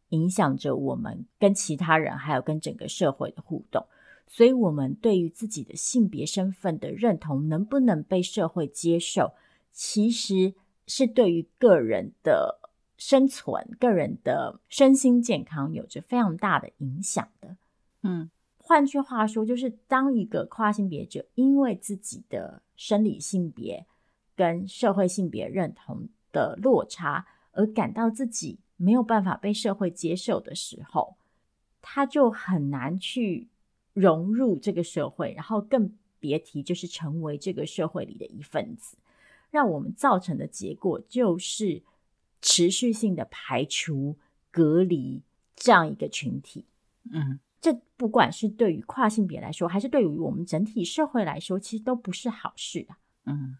[0.09, 3.85] 影响着我们跟其他人还有跟整个社会的互动。
[4.27, 9.33] 所以，我们对于自己的性别身份的认同能不能被社会接受，
[9.71, 10.53] 其实。
[10.89, 12.61] 是对于个人的
[12.97, 17.55] 生存、个人的身心健康有着非常大的影响的。
[18.01, 23.85] 嗯，换句话说，就是当一个跨性别者因为自己的生理性别
[24.35, 31.15] 跟社会性别认同的落差而感到自己没有办法被社会接受的时候，
[31.81, 33.47] 他就很难去
[33.93, 38.97] 融入这个社会，然后更别提就是成为这个社会里的一份子。
[39.49, 41.81] 让我们造成的结果就是
[42.47, 44.17] 持续性的排除、
[44.49, 45.21] 隔离
[45.53, 46.65] 这样一个群体。
[47.11, 52.95] 嗯，这不管是对于跨性别来说，还是对于我们整体社会来说，其实都不是好事啊。
[53.25, 53.57] 嗯，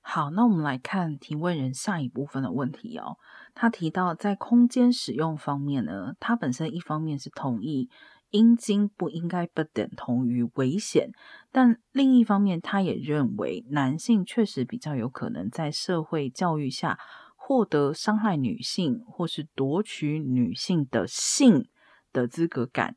[0.00, 3.18] 好，那我们来看提问人下一部分的问题哦。
[3.54, 7.88] 他提到在空间使用方面呢，他本身一方面是同意。
[8.30, 11.12] 阴茎不应该不等同于危险，
[11.52, 16.98] 但另一方面，他也认为男性确实比较有可能在社会教育下
[17.46, 21.68] 获得伤害女性或是夺取女性的性
[22.10, 22.96] 的资格感，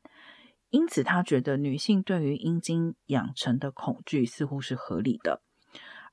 [0.70, 5.42] 因此他觉得女性对于阴茎养成的恐惧似乎是合理的。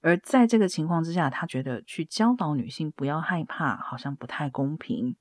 [0.02, 5.16] 而在这个情况之下，他觉得去教导女性不要害怕，好像不太公平。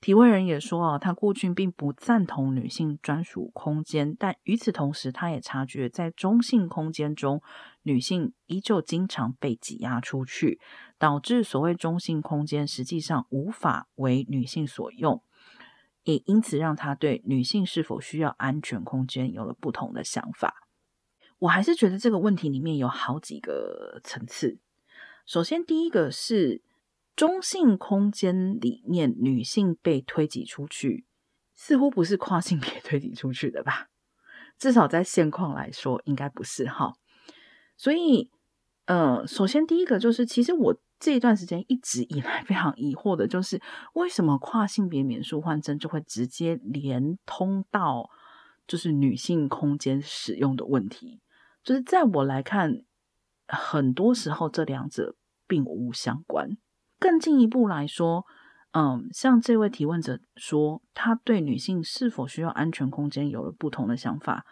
[0.00, 7.42] 提问人也说啊，他过去并不赞同女性专属空间，但与此同时，他也察觉在中性空间中，
[7.82, 10.60] 女性依旧经常被挤压出去，
[10.98, 15.22] 导致所谓中性空间实际上无法为女性所用，
[16.04, 20.68] 也因此让他对女性是否需要安全空间有了不同的想法。
[21.38, 24.58] 我还是觉得这个问题里面有好几个层次。
[25.26, 26.62] 首先，第一个是。
[27.16, 31.04] 中性空间里面，女性被推挤出去，
[31.54, 33.88] 似乎不是跨性别推挤出去的吧？
[34.56, 36.94] 至少在现况来说，应该不是哈。
[37.80, 38.30] 所以，
[38.84, 43.58] 呃，首先第一个就是，其实我这一段时间一直以来非常疑惑的，就是
[43.94, 48.10] 为什么跨性别免术换证就会直接连通到
[48.66, 51.22] 就是女性空间使用的问题？
[51.64, 52.82] 就是在我来看，
[53.48, 55.16] 很多时候这两者
[55.46, 56.58] 并无相关。
[56.98, 58.26] 更进一步来说，
[58.72, 64.44] 嗯，像这位提问者说，他对女性是否需要安全空间有了不同的想法。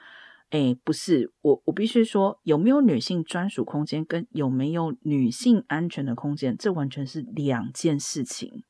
[0.51, 8.65] 诶，不是，我我必须说，有没有女性专属空间跟有没有女性安全的空间，这完全是两件事情。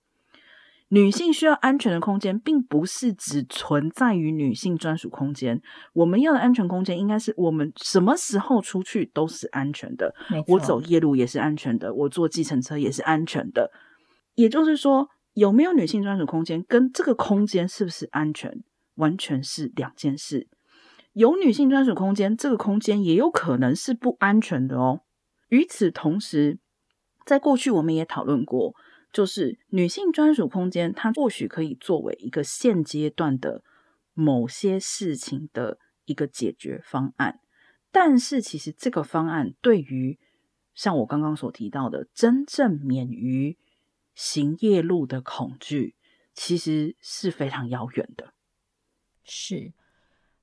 [0.91, 5.61] 女性需要安全的空间，并不是只存在于女性专属空间。
[5.93, 10.15] 我们要的安全空间，应该是我们什么时候出去都是安全的。
[10.47, 13.71] 我走夜路也是安全的，我坐计程车也是安全的。
[14.35, 18.65] 也就是说，有没有女性专属空间，跟这个空间是不是安全，
[18.95, 20.49] 完全是两件事。
[21.19, 25.01] 有女性专属空间，这个空间也有可能是不安全的哦。
[25.49, 26.61] 与此同时，
[27.27, 28.75] 在过去我们也讨论过。
[29.11, 33.65] 就是女性专属空间，它或许可以作为一个现阶段的
[34.13, 37.41] 某些事情的一个解决方案，
[37.91, 40.19] 但是其实这个方案对于
[40.75, 43.57] 像我刚刚所提到的真正免于
[44.15, 45.97] 行夜路的恐惧，
[46.35, 48.35] 其实是非常遥远的。
[49.25, 49.73] 是，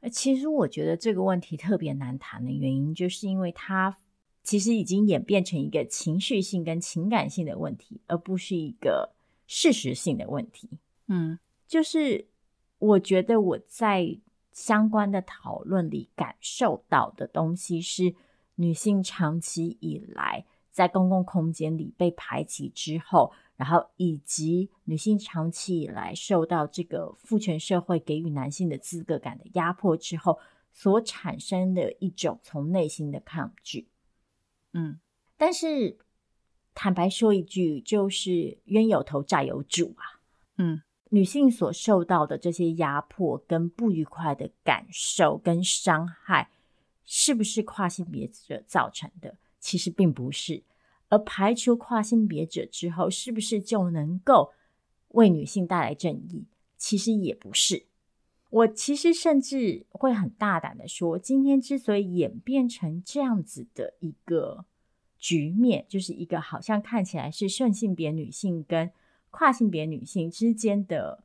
[0.10, 3.98] 其实我觉得这个问题特别难谈的原因，就是因为它。
[4.44, 9.16] 其实已经演变成一个情绪性跟情感性的问题，而不是一个
[9.48, 10.70] 事实性的问题。
[11.08, 12.28] 嗯，就是
[12.78, 14.20] 我觉得我在
[14.52, 18.14] 相关的讨论里感受到的东西是，
[18.54, 30.40] 女性长期以来在公共空间里被排挤之后，然后以及女性长期以来受到这个父权社会给予男性的资格感的压迫之后，
[30.74, 33.88] 所产生的一种从内心的抗拒。
[34.74, 35.00] 嗯，
[35.38, 35.98] 但是
[36.74, 40.20] 坦白说一句，就是冤有头债有主啊。
[40.58, 40.82] 嗯，
[41.12, 46.50] 女性所受到的这些压迫、跟不愉快的感受、跟伤害，
[47.06, 49.38] 是不是跨性别者造成的？
[49.60, 50.64] 其实并不是。
[51.16, 54.52] 而排除跨性别者之后，是不是就能够
[55.10, 56.46] 为女性带来正义？
[56.78, 57.86] 其实也不是。
[58.50, 64.66] 我其实甚至会很大胆的说，今天之所以演变成这样子的一个。
[65.18, 68.92] 局面就是一个好像看起来是顺性别女性跟
[69.32, 71.24] 跨性别女性之间的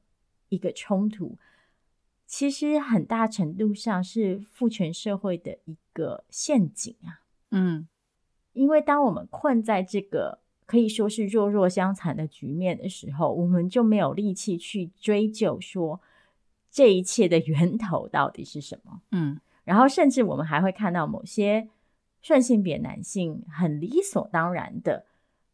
[0.48, 1.36] 一个冲突，
[2.24, 7.20] 其实很大程度上是父权社会的一个陷阱啊。
[7.50, 7.88] 嗯，
[8.60, 16.00] 因为当我们困在这个可以说是弱弱相残的局面的时候，我们就没有力气去追究说
[16.70, 19.00] 这一切的源头到底是什么。
[19.12, 21.68] 嗯，然后甚至我们还会看到某些。
[22.22, 25.06] 顺性别男性很理所当然的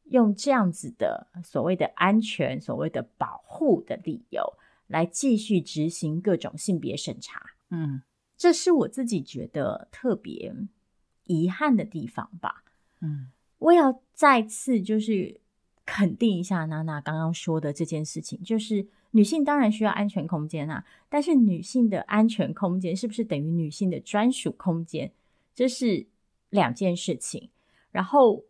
[0.06, 4.42] 用这样子的所谓的安全、所谓的保护的理由
[4.88, 7.40] 来继续执行各种性别审查。
[7.70, 8.02] 嗯，
[8.36, 10.52] 这是我自己觉得特别
[11.26, 12.64] 遗憾的地方吧。
[13.00, 13.28] 嗯，
[13.58, 15.40] 我要再次就是
[15.84, 25.12] 肯定一下娜娜刚刚说的这件事情，就是女性当然需要安全空间啊，但是女性的安全空间是不是等于女性的专属空间？
[25.54, 26.06] 这是。
[26.48, 27.50] 两件事情，
[27.90, 28.44] 然后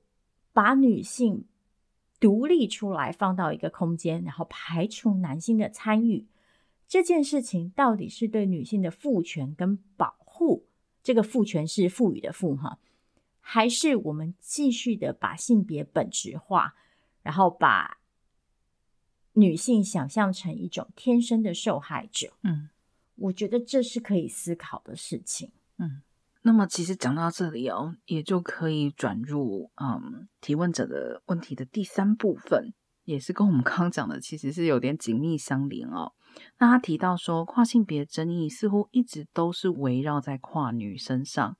[0.52, 1.46] 把女性
[2.20, 6.26] 独立出来放到一个空间，然后排除男性的参与，
[6.86, 10.66] 这件事情到底是对女性的赋权跟保护？
[11.02, 12.78] 这个赋权是赋予的赋哈，
[13.48, 16.74] 还是我们继续的把性别本质化，
[17.22, 17.98] 然后把
[19.34, 22.32] 女性想象成一种天生的受害者？
[22.42, 22.70] 嗯，
[23.14, 25.52] 我觉得这是可以思考的事情。
[25.78, 26.02] 嗯。
[26.42, 32.74] 那么，其实讲到这里哦，也就可以转入嗯提问者的问题的第三部分，
[33.04, 36.14] 也是跟我们刚刚讲的其实是有点紧密相连哦。
[36.58, 41.56] 那他提到说，跨性别争议似乎一直都是围绕在跨女身上，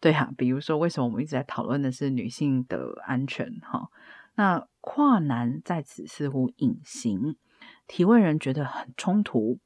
[0.00, 3.88] 对啊，比如说为什么我们一直在讨论的是女性的安全哈？
[4.36, 7.36] 那跨男在此似乎隐形，
[7.86, 9.58] 提问人觉得很冲突。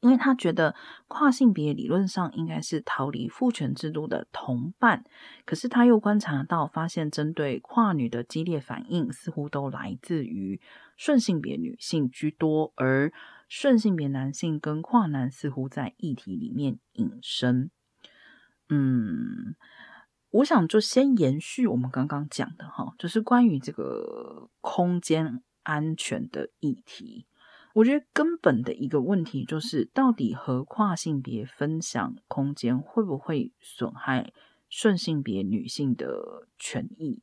[0.00, 0.74] 因为他觉得
[1.08, 5.02] 跨性别理论上应该是逃离父权制度的同伴，
[5.46, 10.60] 可是他又观察到，发现针对跨女的激烈反应似乎都来自于
[10.98, 13.10] 顺性别女性居多，而
[13.48, 17.70] 顺性别男性跟跨男似乎在议题里面隐身。
[18.68, 19.54] 嗯，
[20.30, 27.26] 我想就先延续我们刚刚讲的哈，就是关于这个空间安全的议题。
[27.74, 34.32] 我觉得根本的一个问题就是，到底和跨性别分享空间会不会损害
[34.68, 37.20] 顺性别女性的权益？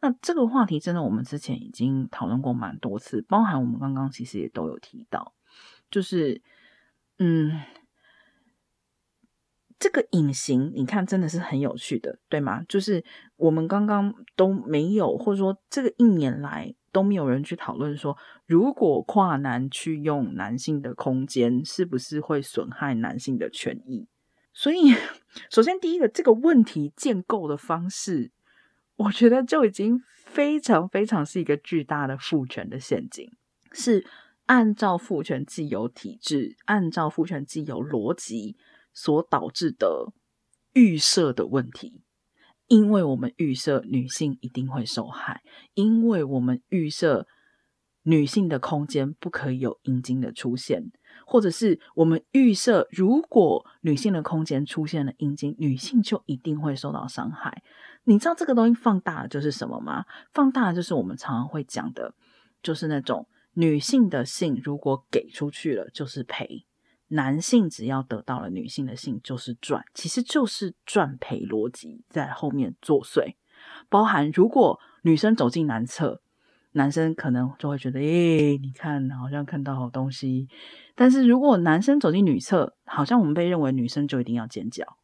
[0.00, 5.34] 那这个话题真的，我们之前已经讨论过蛮多次，包含我们刚刚其实也都有提到，
[5.88, 6.42] 就是，
[7.18, 7.60] 嗯，
[9.82, 12.62] 这个隐形，你看真的是很有趣的，对吗？
[12.68, 13.04] 就是
[13.34, 16.72] 我们刚刚都没有，或者说这个一年来。
[16.92, 18.14] 都没有人去讨论说，
[18.44, 24.06] 如果跨男去用男性的空间，是不是会损害男性的权益？
[24.52, 24.94] 所以，
[25.48, 28.30] 首先第一个这个问题建构的方式，
[28.96, 33.32] 我觉得就已经非常非常是一个巨大的父权的陷阱，
[33.72, 34.04] 是
[34.44, 38.58] 按照父权既有体制，按照父权既有逻辑
[38.92, 40.12] 所导致的
[40.72, 42.02] 预设的问题。
[42.68, 45.42] 因为我们预设女性一定会受害，
[45.74, 47.26] 因为我们预设
[48.04, 50.90] 女性的空间不可以有阴茎的出现，
[51.26, 57.62] 或者是我们预设如果女性的空间出现了阴茎，女性就一定会受到伤害。
[58.04, 60.06] 你知道这个东西放大了就是什么吗？
[60.32, 62.14] 放大了就是我们常常会讲的，
[62.62, 66.64] 就是那种女性的性如果给出去了就是赔。
[67.14, 73.34] 男性只要得到了女性的性就是赚，其实就是赚赔逻辑在后面作祟。
[73.90, 76.22] 包含如果女生走进男厕，
[76.72, 80.48] 男生可能就会觉得，诶、欸，你看好像看到好东西。
[80.94, 84.96] 但是如果男生走进女厕，好像我们被认为女生就一定要尖叫。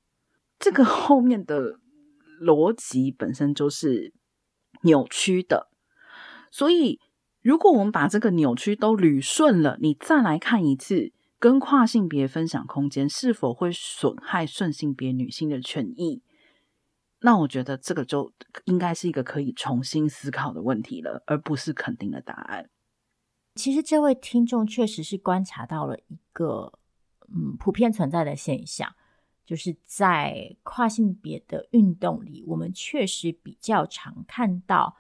[0.59, 1.78] 这个后面的
[2.40, 4.14] 逻辑本身就是
[4.80, 5.68] 扭曲的。
[6.50, 6.98] 所以
[7.42, 11.12] 如果我们把这个扭曲都捋顺了，你再来看一次。
[11.39, 16.22] 跟跨性别分享空间是否会损害顺性别女性的权益？
[17.20, 18.32] 那我觉得这个就
[18.64, 22.70] 应该是一个可以重新思考的问题了，而不是肯定的答案。
[23.57, 26.78] 其实这位听众确实是观察到了一个
[27.28, 28.95] 嗯普遍存在的现象，
[29.45, 34.97] 就是在跨性别的运动里，我们确实比较常看到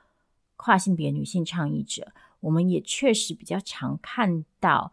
[0.56, 4.92] 跨性别女性倡议者，我们也确实比较常看到，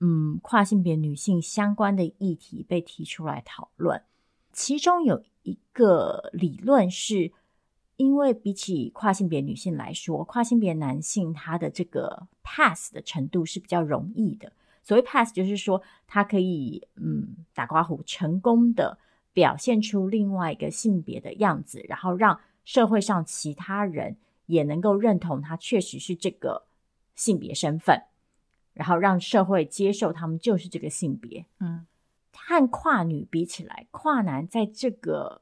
[0.00, 4.02] 嗯，跨性别女性相关的议题被提出来讨论。
[4.52, 7.32] 其中有一个理论是，
[7.96, 14.52] 因为比起跨性别女性来说，跨性别男性他的这个 pass 的程度是比较容易的。
[14.82, 18.98] 所谓 pass，就是说他可以嗯打刮胡成功的
[19.32, 24.16] 表现出另外一个性别的样子，然后让社会上其他人。
[24.46, 26.66] 也能够认同他确实是这个
[27.14, 28.02] 性别身份，
[28.74, 31.46] 然后让社会接受他们就是这个性别。
[31.60, 31.86] 嗯，
[32.32, 35.40] 和跨女比起来，跨男在这个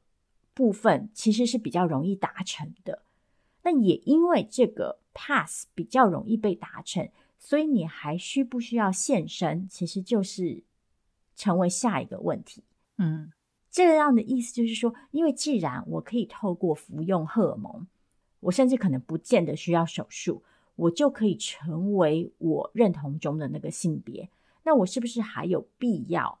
[0.53, 3.03] 部分其实是比较容易达成的。
[3.63, 10.63] 那也因为这个 pass 比较容易被达成，所以你还需不需要现身，其实就是
[11.35, 12.63] 成为下一个问题。
[12.97, 13.31] 嗯，
[13.69, 17.87] 这样的意思就是说，因为既然我可以透过服用荷尔蒙。
[18.43, 20.43] 我甚至可能不见得需要手术，
[20.75, 24.29] 我就可以成为我认同中的那个性别。
[24.63, 26.39] 那我是不是还有必要，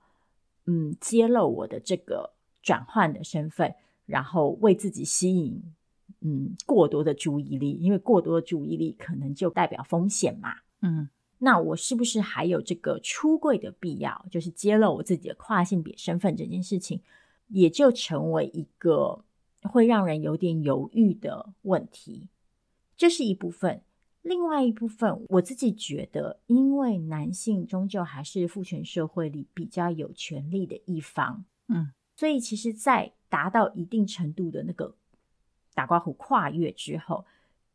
[0.65, 3.75] 嗯，揭露我的这个转换的身份，
[4.05, 5.61] 然后为自己吸引，
[6.21, 7.71] 嗯，过多的注意力？
[7.73, 10.55] 因为过多的注意力可能就代表风险嘛。
[10.81, 11.09] 嗯，
[11.39, 14.25] 那我是不是还有这个出柜的必要？
[14.31, 17.01] 就是揭露我自己的跨性别身份这件事情，
[17.49, 19.23] 也就成为一个。
[19.71, 22.27] 会让人有点犹豫的问题，
[22.97, 23.81] 这是一部分。
[24.23, 34.95] 另外一部分，我自己觉得，因为男性终究还是父权社会里比较有权利的一方，嗯，所以其实，在达到一定程度的那个
[35.75, 37.25] 打刮胡跨越之后，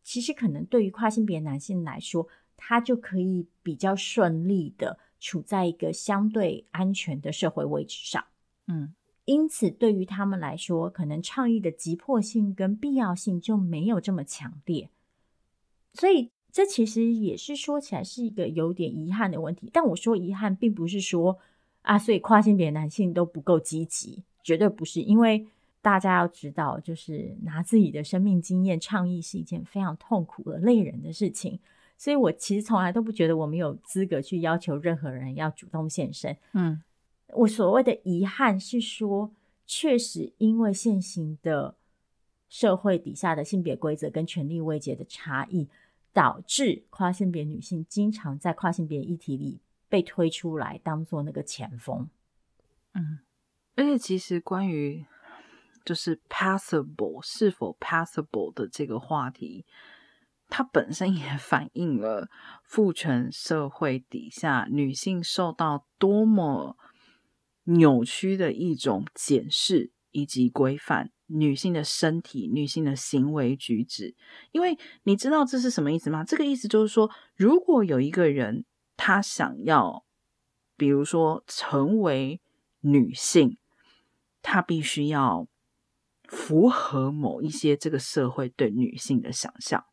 [0.02, 2.26] 其实可能对于跨性别男性来说，
[2.56, 8.24] 他就可以比较顺利的处在一个相对安全的社会位置上，
[8.66, 8.94] 嗯。
[9.24, 14.88] 因此，对于他们来说，可能倡议的急迫性跟必要性就没有这么强烈。
[15.92, 19.70] 所以，这其实也是说起来是一个有点遗憾的问题。
[19.72, 21.38] 但我说遗憾，并不是说
[21.82, 25.00] 啊，所以跨性别男性都不够积极，绝对不是。
[25.00, 25.46] 因为
[25.80, 31.58] 大家要知道，就是拿自己的生命经验倡议是一件非常痛苦和累人的事情。
[31.96, 36.36] 所以我其实从来都不觉得我们有资格去要求任何人要主动献身。
[36.52, 36.82] 嗯。
[37.34, 39.30] 我所谓的遗憾是说，
[39.66, 41.74] 确实因为现行的
[42.48, 45.68] 社会底下的性别规则跟权力位阶的差异，
[46.12, 52.08] 导致跨性别女性经常在跨性别议题里被推出来当做那个前锋。
[52.94, 53.20] 嗯，
[53.76, 55.04] 而且其实关于
[55.84, 59.64] 就是 passable 是否 passable 的这个话题，
[60.48, 62.28] 它本身也 反映了
[62.62, 66.76] 父权社会底下女性受到多么。
[67.70, 74.14] 扭曲的一种检视以及规范女性的身体、女性的行为举止，
[74.50, 76.24] 因为你知道这是什么意思吗？
[76.24, 78.64] 这个意思就是说，如果有一个人
[78.96, 80.04] 他想要，
[80.76, 82.40] 比如说成为
[82.80, 83.56] 女性，
[84.42, 85.46] 他必须要
[86.24, 89.84] 符合某一些这个社会对女性的想象。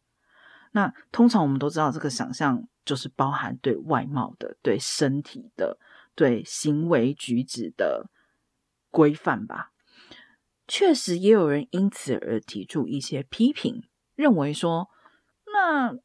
[0.72, 5.78] 那通常我们都知道，这个想象就是包含对外貌的、对身体的。
[6.18, 8.10] 对行为举止的
[8.90, 9.74] 规范吧，
[10.68, 13.84] 确实也有人因此而提出一些批评，
[14.16, 14.88] 认为说，
[15.54, 15.96] 那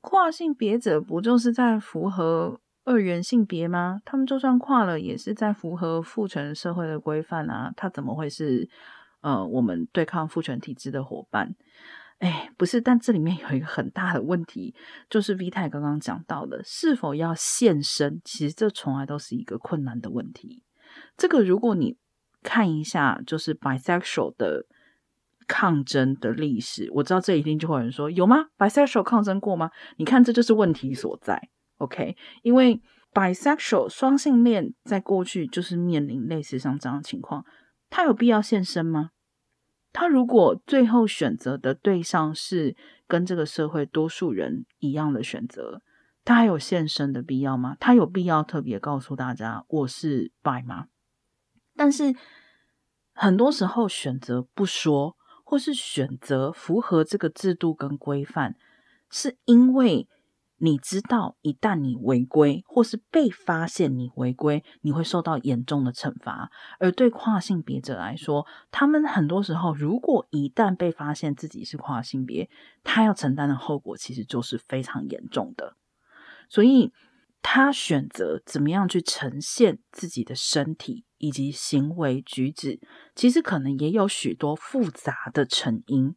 [0.00, 4.00] 跨性别者不就是在符合二元性别吗？
[4.04, 8.68] 他们就算跨了，也是在符合父权社会的规范啊，他怎么会是
[9.20, 11.54] 呃我们对抗父权体制的伙伴？
[12.18, 14.74] 哎，不是，但这里面有一个很大的问题，
[15.10, 20.62] 就是 V 太刚刚讲到的，是否要现身，其实这从来都是一个困难的问题。
[21.18, 21.98] 这个如果你
[22.46, 24.64] 看一下，就是 bisexual 的
[25.48, 29.72] 抗争的历史，我知道这一定就会有人说，有吗？bisexual 抗争过吗？
[29.96, 31.50] 你看，这就是问题所在。
[31.78, 32.80] OK，因为
[33.12, 37.44] bisexual 双性恋在过去就是面临类似像这样的情况，
[37.90, 39.10] 他有必要现身吗？
[39.92, 42.76] 他如果最后选择的对象是
[43.08, 45.80] 跟这个社会多数人一样的选择，
[46.24, 47.76] 他还有现身的必要吗？
[47.80, 50.86] 他有必要特别告诉大家我是 bi 吗？
[51.76, 52.14] 但是
[53.12, 58.56] 很多时候选择不说，或是选择符合这个制度跟规范，
[59.10, 60.08] 是因为。
[60.58, 66.50] 你知道，一旦你违规，或是被发现你违规，你会受到严重的惩罚。
[66.78, 72.48] 而对跨性别者来说，他们很多时候，如果一旦被发现自己是跨性别，
[72.82, 75.76] 他要承担的后果其实就是非常严重的。
[76.48, 76.90] 所以，
[77.42, 82.80] 他选择怎么样去呈现自己的身体以及行为举止，
[83.14, 86.14] 其实可能也有许多复杂的成因。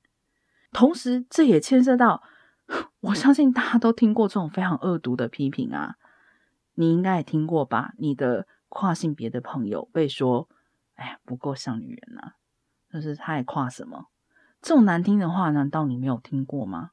[0.71, 2.23] 同时，这也牵涉到。
[2.99, 5.95] 我相信大家都听过这种非常恶毒的批评啊，
[6.75, 7.93] 你应该也听过吧？
[7.97, 10.47] 你的跨性别的朋友被说，
[10.93, 12.35] 哎呀，不够像女人啊，
[12.93, 14.09] 就是他还跨什么？
[14.61, 16.91] 这种难听的话，难道你没有听过吗？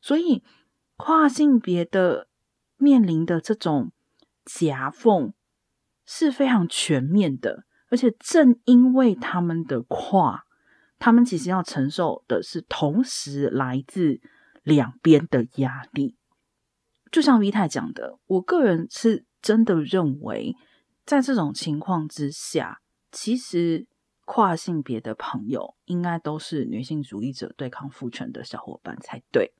[0.00, 0.42] 所以
[0.96, 2.28] 跨性别的
[2.78, 3.92] 面临的这种
[4.46, 5.34] 夹缝
[6.12, 10.42] 是非常全面的，而且正因为他们的跨，
[10.98, 14.20] 他们其实要承受的是同时来自
[14.64, 16.16] 两边的压力。
[17.12, 20.56] 就像 V 太讲的，我个人是真的认为，
[21.06, 22.80] 在这种情况之下，
[23.12, 23.86] 其实。
[24.26, 29.52] 跨性别的朋友应该都是女性主义者对抗父权的小伙伴才对，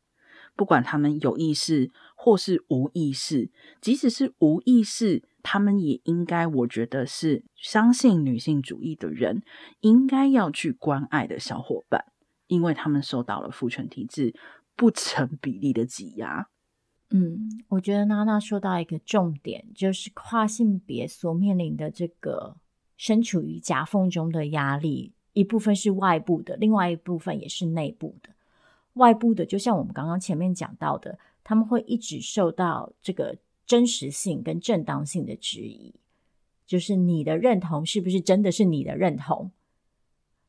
[0.56, 9.42] 不管他们有意识或是无意识，即使是无意识，他们也应该，我觉得是相信女性主义的人，
[9.80, 12.04] 应该要去关爱的小伙伴，
[12.46, 14.34] 因为他们受到了父权体制
[14.76, 16.48] 不成比例的挤压。
[17.10, 22.56] 嗯，我觉得娜娜说到一个重点，就是跨性别所面临的这个。
[23.02, 28.28] 身处于夹缝中的压力，一部分是外部的，另外一部分也是内部的。
[29.00, 33.36] 外部的，就像我们刚刚前面讲到的，他们会一直受到这个
[33.66, 35.94] 真实性跟正当性的质疑，
[36.66, 39.50] 就是你的认同是不是真的是你的认同？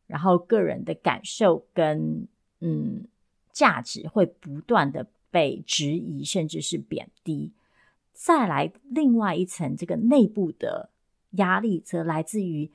[0.07, 2.27] 然后个人的感受跟
[2.59, 3.07] 嗯
[3.51, 7.51] 价值会不断的被质疑，甚至是贬低。
[8.13, 10.89] 再来另外一层，这个内部的。
[11.35, 12.69] 压力则来自于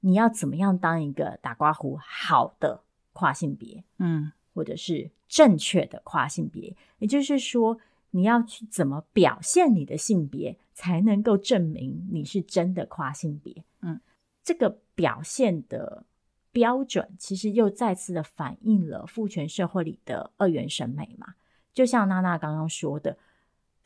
[0.00, 2.82] 你要怎么样当一个打刮胡好的
[3.14, 7.78] 跨性别，嗯，或者是正确的跨性别，也就是说，
[8.10, 14.00] 你要去怎么表现你的性别，才能够证明你是真的跨性别，嗯，
[14.42, 16.04] 这个表现的
[16.50, 21.34] 标准，其实又再次的反映了父权社会里的二元审美嘛，
[21.72, 23.16] 就像娜娜刚刚说的，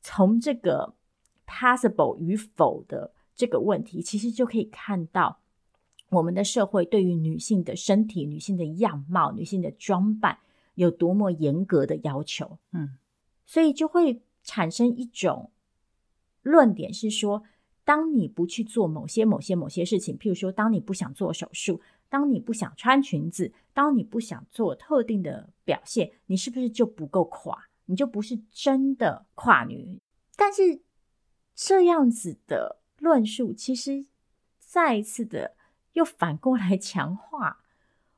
[0.01, 0.95] 从这个
[1.47, 3.13] possible 与否的。
[3.39, 5.41] 这个问题其实就可以看到，
[6.09, 10.39] 我们的社会对于女性的身体、女性的样貌、女性的装扮
[10.77, 12.59] 有多么严格的要求。
[12.73, 12.97] 嗯，
[13.45, 15.51] 所以就会产生一种
[16.41, 17.43] 论点是说，
[17.85, 27.69] 当你不去做某些、某些、某些事情，譬如说，当你不想做手术，当你不想穿裙子，当你不想做特定的表现，你是不是就不够垮？
[27.85, 30.01] 你就不是真的跨女？
[30.37, 30.81] 但是
[31.55, 32.81] 这样子的。
[32.99, 34.07] 论述其实
[34.59, 35.55] 再一次的
[35.93, 37.63] 又反过来强化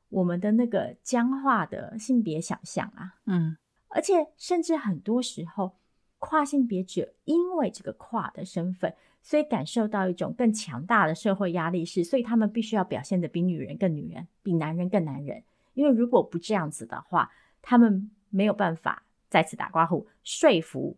[0.09, 3.57] 我们的那个僵化的性别想象啊，嗯，
[3.89, 5.77] 而且甚至很多时候，
[6.19, 15.43] 跨性别者因为这个跨的身份，所以感受到一种更强大的社会压力，是所以他们必须要表现得比女人更女人，比男人更男人，
[15.75, 17.31] 因为如果不这样子的话，
[17.63, 20.97] 他们没有办法再次打刮胡说服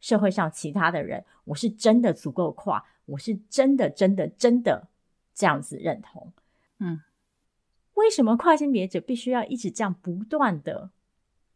[0.00, 2.84] 社会上其他的人，我是真的足够跨。
[3.06, 4.86] 我是真的、真的、真的
[5.34, 6.32] 这样子认同，
[6.78, 7.00] 嗯，
[7.94, 10.90] 为什么跨性别者必须要一直这样不断的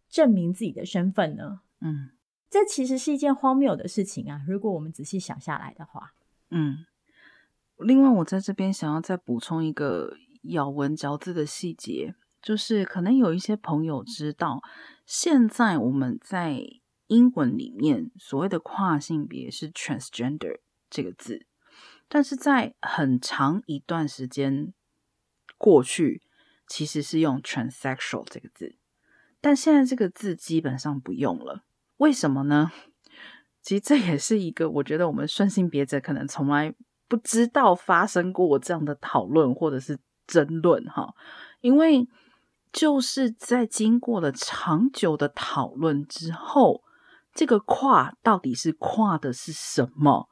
[0.09, 1.61] 证明自己的身份呢？
[1.81, 2.11] 嗯，
[2.51, 4.43] 这其实是一件荒谬的事情啊！
[4.47, 6.15] 如果我们仔细想下来的话，
[6.51, 6.85] 嗯。
[7.79, 14.63] 另外，我在这边想要再补充一个咬文嚼字的细节，就是可能有一些朋友知道，
[15.05, 16.65] 现在我们在
[17.09, 20.61] 英文里面所谓的跨性别是 transgender。
[20.89, 21.45] 这个字，
[22.07, 24.73] 但是在很长一段时间
[25.65, 26.21] 过去，
[26.69, 28.77] 其实是用 transsexual 这个字，
[29.41, 31.65] 但现在这个字基本上不用了。
[31.97, 32.71] 为什么呢？
[33.63, 36.75] 其实这也是一个我觉得我们顺性别者可能从来
[37.09, 41.15] 不知道发生过这样的讨论或者是争论哈，
[41.63, 42.07] 因为
[42.71, 46.85] 就是在经过了长久的讨论之后，
[47.33, 50.29] 这个跨到底是跨的是什么？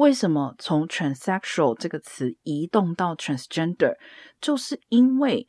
[0.00, 3.96] 为什么从 transsexual 这个词移动到 transgender，
[4.40, 5.46] 就是因为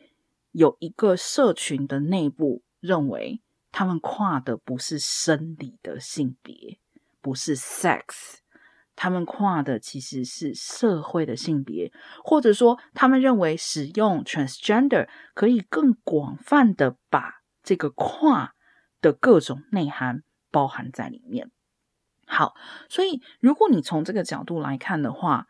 [0.52, 3.42] 有一个社群的内部认为
[3.72, 6.80] 他们跨的不是生理的性别，
[7.22, 8.40] 不是 sex，
[8.94, 18.54] 他们跨的其实是社会的性别，或者说他们认为使用 transgender 可以更广泛的把这个跨
[19.00, 21.50] 的各种内涵包含在里面。
[22.34, 22.56] 好，
[22.88, 25.48] 所以如果你从这个角度来看的话，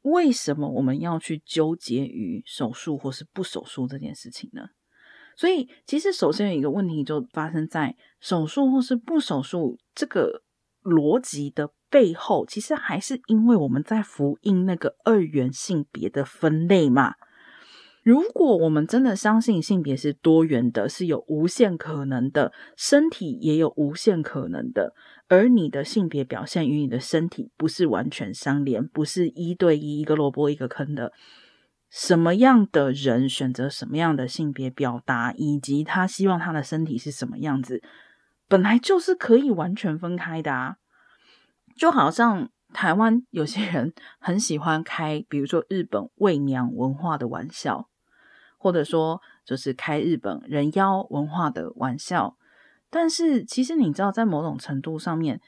[0.00, 4.70] 为什么我们要去纠结于手术或是不手术这件事情呢？
[5.36, 10.42] 所以，其实首先有一个问题就发生在手术或是不手术这个
[10.82, 17.16] 逻辑的背后，其实还是因为我们在复印那个二元性别的分类嘛。
[18.02, 24.94] 如果我们真的相信性别是多元的，是有无限可能的，身体也有无限可能的，
[25.28, 31.12] 而你的性别表现与你的身体不是完全相连，不是一对一，一个萝卜一个坑的。
[31.88, 37.82] 什么样的人选择什么样的性别表达，以及他希望他的身体是什么样子，
[38.48, 40.76] 本来就是可以完全分开的啊。
[41.76, 47.88] 就好像台湾有些人很喜欢开，比如说日本伪娘文化的玩笑，
[48.58, 52.36] 或者说就是开日本人妖文化的玩笑。
[52.90, 55.40] 但是其实你知道，在某种程度上面，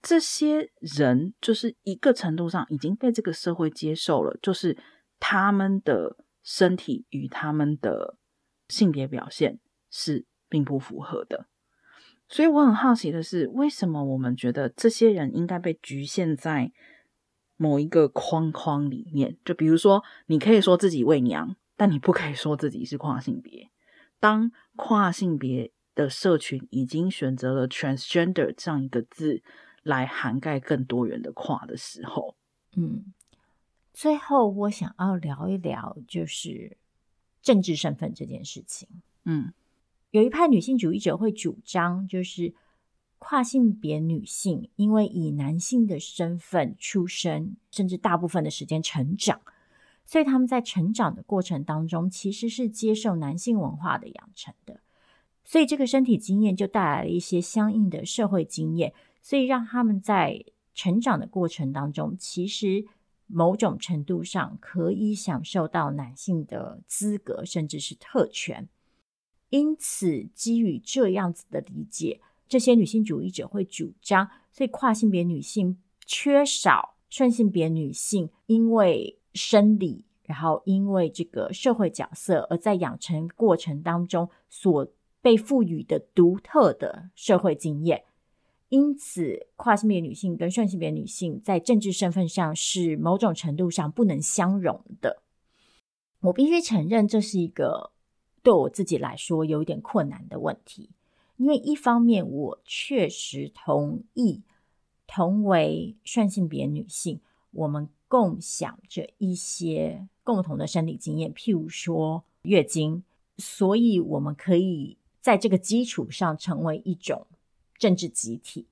[0.00, 4.76] 这些人就是一个程度上已经被这个社会接受了，就是。
[5.20, 8.16] 他们的身体与他们的
[8.68, 9.58] 性别表现
[9.90, 11.48] 是并不符合的，
[12.28, 16.70] 所以我很好奇的是，为什么我们觉得这些人应该被局限在
[17.56, 19.36] 某一个框框里面？
[19.44, 23.72] 就比如说，你可以说自己为娘，但你不可以说自己是跨性别。
[24.20, 29.42] 当跨性别的社群已经选择了 transgender 这样一个字
[29.82, 32.36] 来涵盖更多元的跨的时候，
[32.76, 33.12] 嗯。
[33.92, 36.76] 最后，我想要聊一聊，就是
[37.42, 38.88] 政治身份这件事情。
[39.24, 39.52] 嗯，
[40.12, 42.54] 有一派女性主义者会主张，就是
[43.18, 49.40] 跨性别女性因为以男性的身份出生，甚至大部分的时间成长，
[50.04, 54.80] 所以他们在成长的过程当中，其实是接受男性文化的养成的，
[55.48, 58.92] 所以这个身体经验就带来了一些相应的社会经验，
[59.22, 60.44] 所以让他们在
[60.74, 62.84] 成长的过程当中，其实。
[63.30, 68.66] 某种程度上可以享受到男性的资格，甚至是特权。
[69.50, 75.76] 因此，基于这样子的理解，这些女性主义者会主张，所以跨性别女性
[76.06, 84.88] 缺少顺性别女性因为生理，然后因为这个社会角色，而在养成过程当中所
[85.28, 88.04] 被赋予的独特的社会经验。
[88.70, 95.20] 因此，跨性别女性跟顺性别女性在政治身份上是某种程度上不能相容的。
[96.20, 97.90] 我必须承认，这是一个
[98.42, 100.88] 对我自己来说有一点困难的问题。
[101.36, 104.40] 因为一方面，我确实同意，
[105.06, 107.20] 同为顺性别女性，
[107.50, 113.04] 我们共享着一些共同的生理经验，譬如说月经，
[113.36, 117.26] 所以我们可以在这个基础上成为一种。
[117.78, 118.66] 政治集体，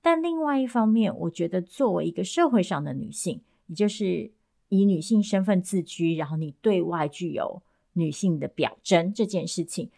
[0.00, 4.30] 但另外一方面，我觉得作为一个社会上的女性，也就是
[4.68, 7.60] 以女性身份自居，然后你对外具有
[7.94, 9.90] 女性的表征这件事情，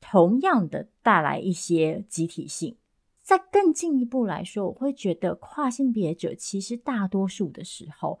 [0.00, 2.76] 同样的带来一些集体性。
[3.20, 8.20] 再更进一步来说，我会觉得跨性别者其实大多数的时候，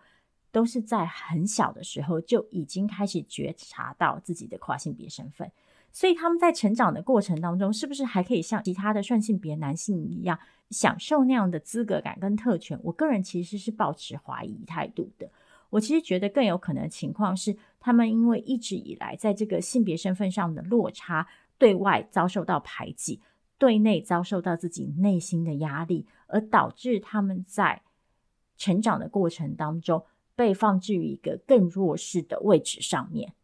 [0.50, 5.52] 都是在很小的时候就已经开始觉察到自己的跨性别身份。
[5.92, 10.38] 所以他们在成长的过程当中，是不是还可以像其他的顺性别男性一样
[10.70, 12.80] 享受那样的资格感跟特权？
[12.82, 15.30] 我个人其实是抱持怀疑态度的。
[15.68, 21.28] 我其实觉得更有可能的情况是，他们因为一直以来在这个性别身份上的落差，
[21.58, 23.20] 对外遭受到排挤，
[23.58, 27.82] 对内遭受到自己内心的压力，而导致他们在
[28.56, 33.34] 成长的过程当中被放置于一个更弱势的位置上面。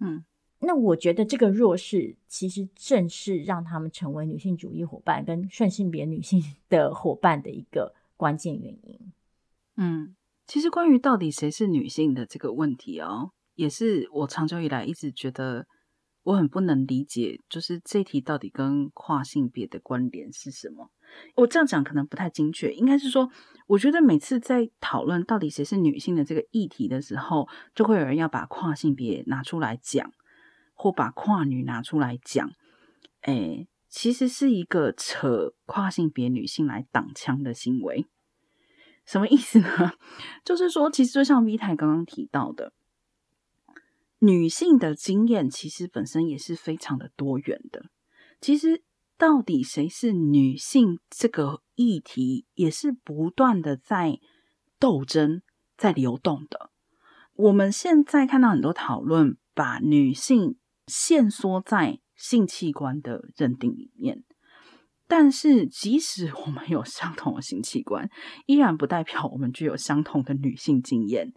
[0.00, 0.24] 嗯。
[0.60, 9.12] 那我觉得这个弱势，其实正是让他们成为女性主义伙伴跟顺性别女性 的伙伴的一个关键原因。
[9.76, 15.66] 嗯，其实关于到底谁是女性的这个问题哦，也是我长久以来一直觉得
[16.22, 20.90] 我很不能理解，就是这题到底跟跨性别的关联是什么？
[21.36, 23.30] 我这样讲可能不太精确，应该是说，
[23.66, 30.10] 我觉得每次在讨论到底谁是女性的这个议题的时候，就会有人要把跨性别拿出来讲。
[30.76, 32.52] 或把跨女拿出来讲，
[33.22, 38.06] 诶，其实是一个扯跨性别女性来挡枪的行为。
[39.04, 39.92] 什么意思呢？
[40.44, 42.72] 就是说，其实就像 V 太刚刚提到的，
[44.18, 47.86] 女性的经验其实本身也是非常的多元的。
[48.40, 48.82] 其实，
[49.16, 54.18] 到底谁是女性这个议题，也是不断的在
[54.78, 55.40] 斗争、
[55.76, 56.70] 在流动的。
[57.34, 64.22] 我们现在看到很多讨论，把女性限缩在性器官的认定里面，
[65.08, 68.08] 但是即使我们有相同的性器官，
[68.46, 71.32] 依然不代表我们具有相同的女性经验。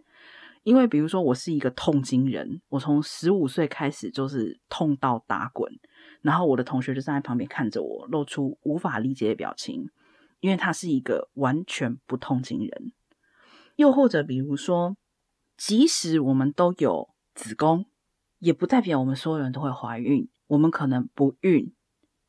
[0.62, 5.72] 因为，比如说，我是一个痛经人，我从十五岁开始就是痛到打滚，
[6.20, 9.88] 然后我的同学就站在旁边看着我，露出无法理解的表情，
[10.40, 12.92] 因为他是一个完全不痛经人。
[13.76, 14.96] 又或者，比如说，
[15.56, 17.86] 即使我们都有子宫。
[18.40, 20.28] 也不代表我们所有人都会怀孕。
[20.48, 21.72] 我们可能不孕，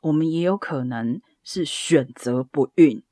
[0.02, 3.04] 我们也有可能是选择不孕。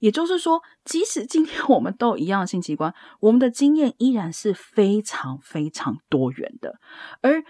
[0.00, 6.78] 也就是说，即使今天我们都一样性器官，我们的经验依然是非常非常多元的。
[7.20, 7.42] 而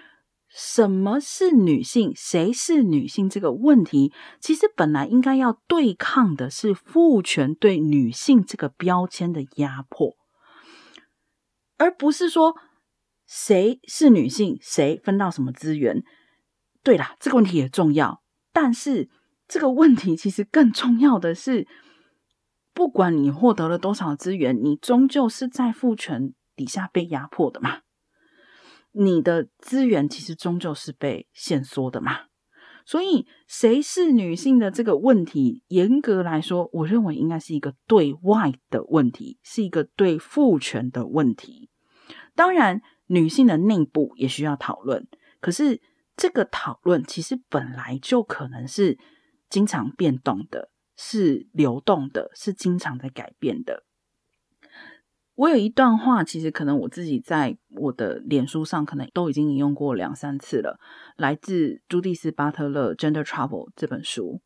[0.49, 2.12] 什么是女性？
[2.16, 3.29] 谁是女性？
[3.29, 10.16] 这个问题，其实本来应该要对抗的是父权对女性这个标签的压迫，
[11.77, 12.57] 而不是说
[13.29, 16.03] 谁是女性，谁分到什么资源。
[16.83, 18.22] 对啦，这个问题也重要，
[18.53, 19.11] 但是
[19.47, 21.68] 这个问题其实更重要的是，
[22.72, 27.81] 不管你获得了多少资源，你终究是在父权底下被压迫的嘛。
[28.93, 32.22] 你的资源其实终究是被限缩的嘛，
[32.87, 41.68] 所以谁是女性的这个问题，严格来说，我认为应该是一个对外的问题，是一个对父权的问题。
[42.35, 45.07] 当然，女性的内部也需要讨论，
[45.41, 45.83] 可是
[46.17, 48.99] 这个讨论其实本来就可能是
[49.51, 53.85] 经常变动的，是流动的，是经常在改变的。
[55.35, 60.81] 我有一段话，其实可能我自己在我的脸书上可能都已经引用过两三次了，
[61.17, 64.43] 来自朱蒂斯·巴特勒《Gender Trouble》这本书。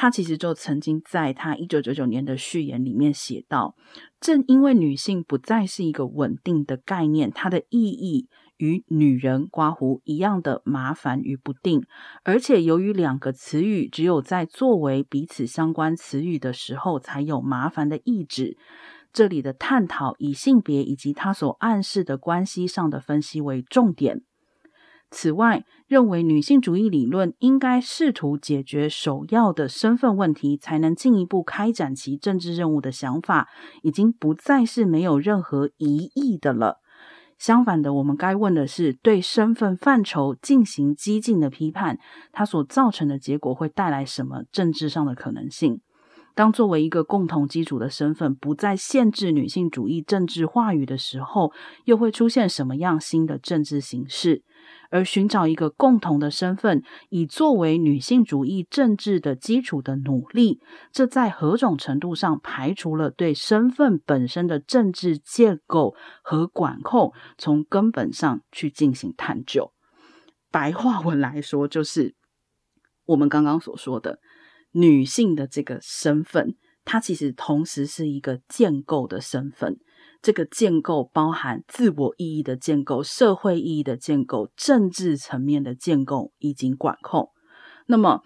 [0.00, 3.74] 他其实就曾经在他一九九九年的序言里面写道：
[4.20, 8.28] 正因为女性不再是一个稳定的概念，它的意义
[8.58, 11.82] 与女人刮胡一样的麻烦与不定，
[12.22, 18.56] 而且由于两个词语只有在作为彼此相关词语的时候才有麻烦的意志。
[19.12, 24.22] 这里的探讨以性别以及它所暗示的关系上的分析为重点。
[25.10, 33.48] 此外，认为女性主义理论应该试图解决首要的身份问题，才能进一步开展其政治任务的想法，
[33.82, 36.80] 已经不再是没有任何疑义的了。
[37.38, 41.98] 相反的，我们该问的是：对身份范畴进行激进的批判，
[42.32, 45.80] 它所造成的结果会带来什么政治上的可能性？
[46.34, 51.52] 当作为一个共同基础的身份不再限制女性主义政治话语的时候，
[51.84, 54.42] 又会出现什么样新的政治形式？
[54.90, 60.60] 而寻找一个共同的身份，以作为女性主义政治的基础的努力，
[60.92, 69.72] 这在何种程度上排除了对身份本身的政治建构和管控，从根本上去进行探究？
[70.50, 72.14] 白话文来说，就是
[73.06, 74.20] 我们刚刚所说的。
[74.72, 79.78] 女性的这个身份，它其实同时是一个建构的身份。
[80.20, 87.30] 这个建构包含自我意义的建构、社会意义的建构、政治层面的建构以及管控。
[87.86, 88.22] 那么，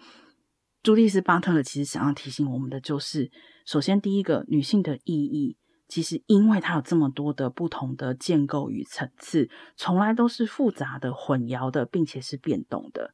[0.81, 3.31] 朱莉斯·巴特勒其实想要提醒我们的就是：
[3.65, 13.13] 首先，第一个，女性的意义，其实因为它有这么多的不同的建构与层次，从来都是复杂的、混淆的，并且是变动的。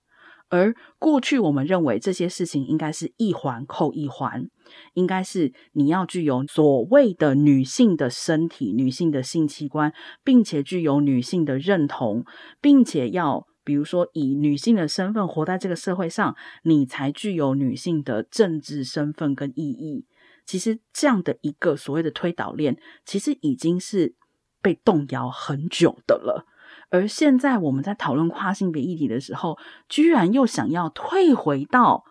[0.50, 4.50] 而过去我们认为这些事情应该是一环扣一环，
[4.94, 9.94] 应该是你要具有所谓的女性的身体、女性的性器官，
[10.24, 12.26] 并且具有女性的认同，
[12.60, 20.06] 并且要比如说以女性的身份活在这个社会上，你才具有女性的政治身份跟意义。
[20.48, 22.76] 其实这样的一个所谓的推导链，
[23.06, 24.16] 其实已经是
[24.64, 26.48] 被动摇很久的了。
[26.90, 32.04] 而现在我们在讨论跨性别议题的时候，居然又想要退回到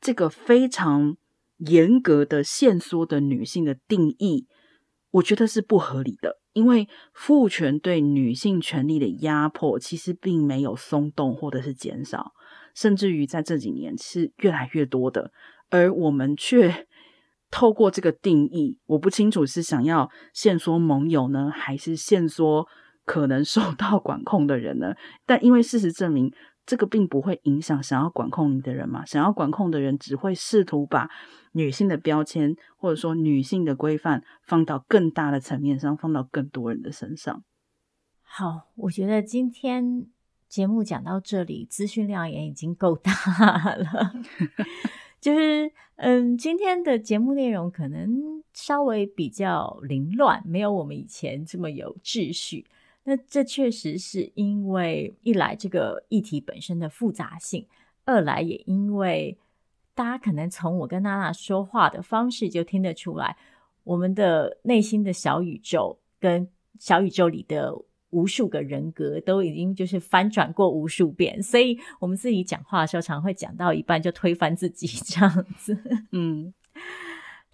[0.00, 1.16] 这个非常
[1.56, 4.46] 严格的限缩的女性的定义，
[5.12, 6.38] 我觉得是不合理的。
[6.52, 12.32] 因为父权对女性权利的压迫其实并没有松动或者是减少，
[12.74, 15.32] 甚至于在这几年是越来越多的，
[15.70, 16.86] 而我们却
[17.50, 22.68] 透过这个定义，我不清楚是想要限缩盟友呢，还是限缩。
[23.04, 24.94] 可能受到 管控的人呢？
[25.26, 26.32] 但因为事实证明，
[26.64, 29.04] 这个并不会影响想要管控你的人嘛。
[29.04, 31.10] 想要管控的人只会试图把
[31.52, 37.42] 女性的标签或者说女性的规范放到更大的层面上，放到更多人的身上。
[38.22, 40.06] 好，我觉得今天
[40.48, 43.12] 节目讲到这里，资讯量也已经够大
[43.74, 44.12] 了。
[45.20, 52.66] 就是，嗯，今天的节目内容可能稍微比较凌乱，没有我们以前这么有秩序。
[53.04, 57.66] 那这确实是因为一来这个议题本身的复杂性，
[58.04, 59.36] 二来也因为
[59.94, 63.36] 大家可能从我跟娜娜说话的方式就听得出来，
[63.82, 66.48] 我们的内心的小宇宙跟
[66.78, 67.76] 小宇宙里的
[68.10, 75.76] 无数个人格都已经就是翻转过无数遍，所以我们自己讲话的时候常会讲到一半就推翻自己 这样子。
[76.12, 76.54] 嗯，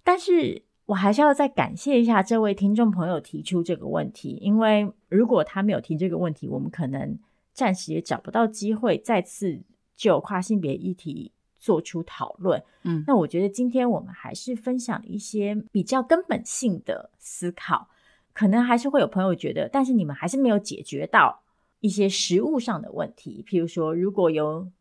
[0.03, 0.61] 但是。
[0.89, 7.19] 我还是要再感谢一下这位听众朋友提出这个问题，因为如果他没有提这个问题，我们可能
[7.53, 9.61] 暂时也找不到机会再次
[9.95, 12.63] 就跨性别议题做出讨论。
[12.81, 17.87] 嗯，那我觉得今天我们还是分享一些比较根本性的思考，
[18.33, 21.43] 可能还是会有朋友觉得，但是你们还是没有解决到
[21.81, 24.71] 一些实物上的问题，譬如说，如果有。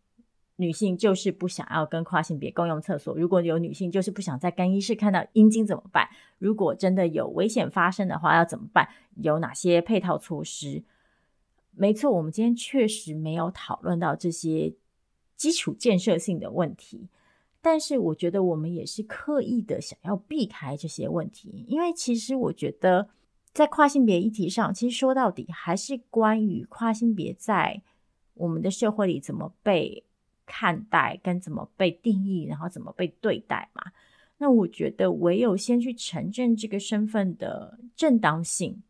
[0.60, 3.14] 女性就是不想要跟跨性别共用厕所。
[3.16, 6.08] 如果有女性就是不想在更衣室看到阴茎怎么办？
[6.38, 8.88] 如果真的有危险发生的话，要怎么办？
[9.14, 10.82] 有哪些配套措施？
[11.70, 14.74] 没错，我们今天确实没有讨论到这些
[15.36, 17.06] 基础建设性的问题，
[17.62, 23.10] 但是我觉得我们也是刻意的想要避开这些问题，因为其实我觉得
[23.52, 27.80] 在跨性别议题上，其实说到底还是关于跨性别在
[28.34, 30.02] 我们的社会里怎么被。
[30.48, 33.92] 看待跟怎么被定义，然后怎么被对待嘛？
[34.38, 38.82] 那我觉得唯有先去承认这个身份的正当性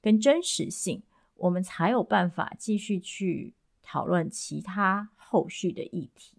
[0.00, 1.02] 跟真实性，
[1.34, 6.36] 我们才有办法继续去讨论其他后续的议题。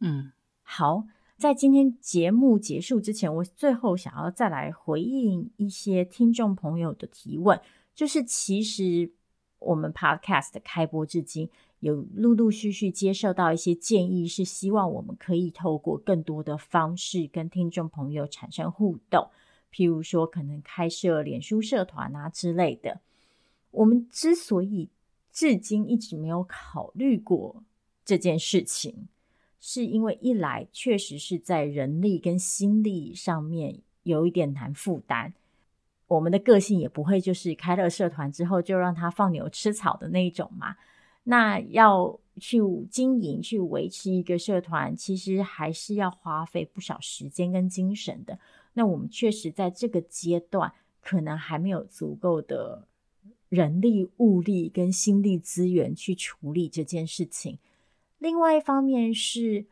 [0.00, 1.06] 嗯，好，
[1.36, 7.60] 在今天节目结束之前，我最后想要再来回应一些听众朋友的提问，
[7.94, 9.12] 就是其实
[9.60, 11.48] 我们 Podcast 的开播至今。
[11.82, 19.28] 有陆陆续续接受到一些建议，是希望我们可以透过更多的方式跟听众朋友产生互动，
[19.72, 23.00] 譬如说可能开设脸书社团啊之类的。
[23.72, 24.90] 我们之所以
[25.32, 27.64] 至今一直没有考虑过
[28.04, 29.08] 这件事情，
[29.58, 35.32] 是因为一来确实是在人力跟心力上面有一点难负担，
[36.06, 40.76] 我们的个性也不会就是开了社团之后就让他放牛吃草的那一种嘛。
[41.24, 42.58] 那要去
[42.90, 48.38] 经营、去维持一个社团，其实还是要花费不少时间跟精神的。
[48.72, 52.88] 那我们确实在这个阶段，可能还没有足够的
[53.48, 57.58] 人力、物力跟心力资源去处理这件事情。
[58.18, 59.66] 另外一方面是，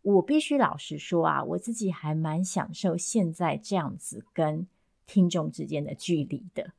[0.00, 4.66] 我必须老实说啊，我自己还蛮享受现在这样子跟
[5.06, 6.72] 听众之间的距离的。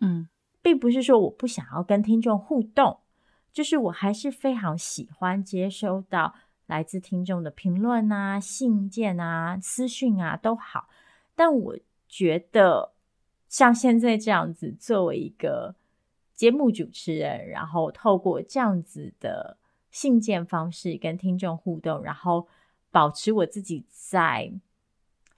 [0.00, 0.28] 嗯，
[0.60, 2.98] 并不是说我不想要跟听众互动。
[3.56, 6.34] 就是我还是非常喜欢接收到
[6.66, 10.90] 来自听众的评论啊、信件啊、私讯啊都好，
[11.34, 12.92] 但我觉得
[13.48, 15.74] 像现在这样子，作为一个
[16.34, 19.56] 节目主持人，然后透过这样子的
[19.90, 22.46] 信件方式跟听众互动，然后
[22.90, 24.52] 保持我自己在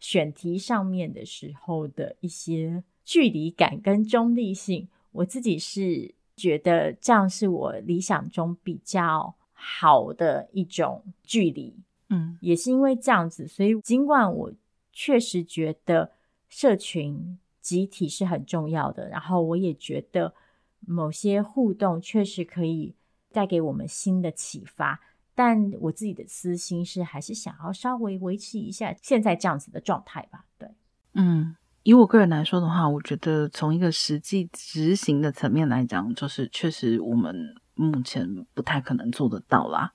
[0.01, 6.18] 选题上面的时候的一些距离感跟中立性，我自己是。
[6.39, 11.77] 觉得这样是我理想中比较好的一种距离，
[12.11, 14.53] 嗯，也是因为这样子，所以尽管我
[14.93, 16.13] 确实觉得
[16.49, 20.33] 社群集体是很重要的，然后我也觉得
[20.81, 22.95] 某些互动确实可以
[23.33, 25.01] 带给我们新的启发，
[25.35, 30.69] 但我自己的私心是还是想要稍微维持一下现在这样子的状态吧，对，
[31.15, 31.57] 嗯。
[31.89, 37.35] 以我个人来说的话，我觉得从一个实际执行的层面来讲，就是确实我们
[37.75, 39.91] 目前不太可能做得到啦。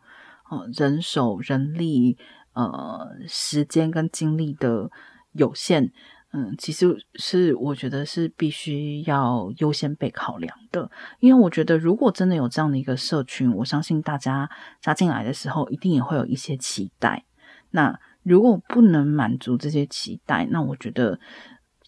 [0.50, 2.18] 哦，人手、人力、
[2.54, 4.90] 呃，时间跟精力的
[5.34, 5.92] 有限，
[6.32, 10.90] 嗯，其实是我觉得是必须要优先被考量的。
[11.20, 14.50] 因为我觉得，如果真的有这样的一个社群，我相信大家
[14.82, 17.24] 加进来的时候，一定也会有一些期待。
[17.70, 21.20] 那如果不能满足这些期待，那我觉得。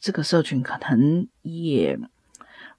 [0.06, 1.99] 这个社群可能也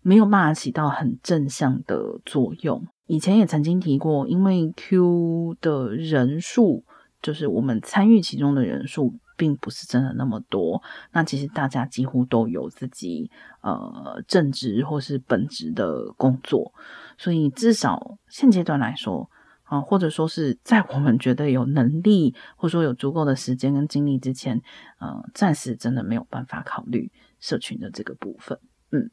[0.01, 2.87] 没有办法起到很正向的作用。
[3.09, 6.85] 以前也曾经提过，因为 Q 的人数，
[7.21, 10.81] 就是我们参与其中的人数，并不是真的那么多。
[11.11, 13.29] 那其实大家几乎都有自己
[13.61, 16.73] 呃正职或是本职的工作，
[17.19, 19.29] 所以至少现阶段来说。
[19.67, 24.63] 啊，或者说是在我们觉得有能力，或者说有足够的时间跟精力之前，
[25.01, 27.11] 呃，暂时真的没有办法考虑
[27.41, 28.61] 社群的这个部分。
[28.93, 29.11] 嗯，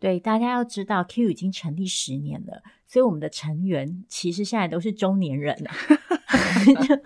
[0.00, 5.70] 对，大家要知道，Q 已经成立十年了，所以我们的成员其实现在都是中年人了。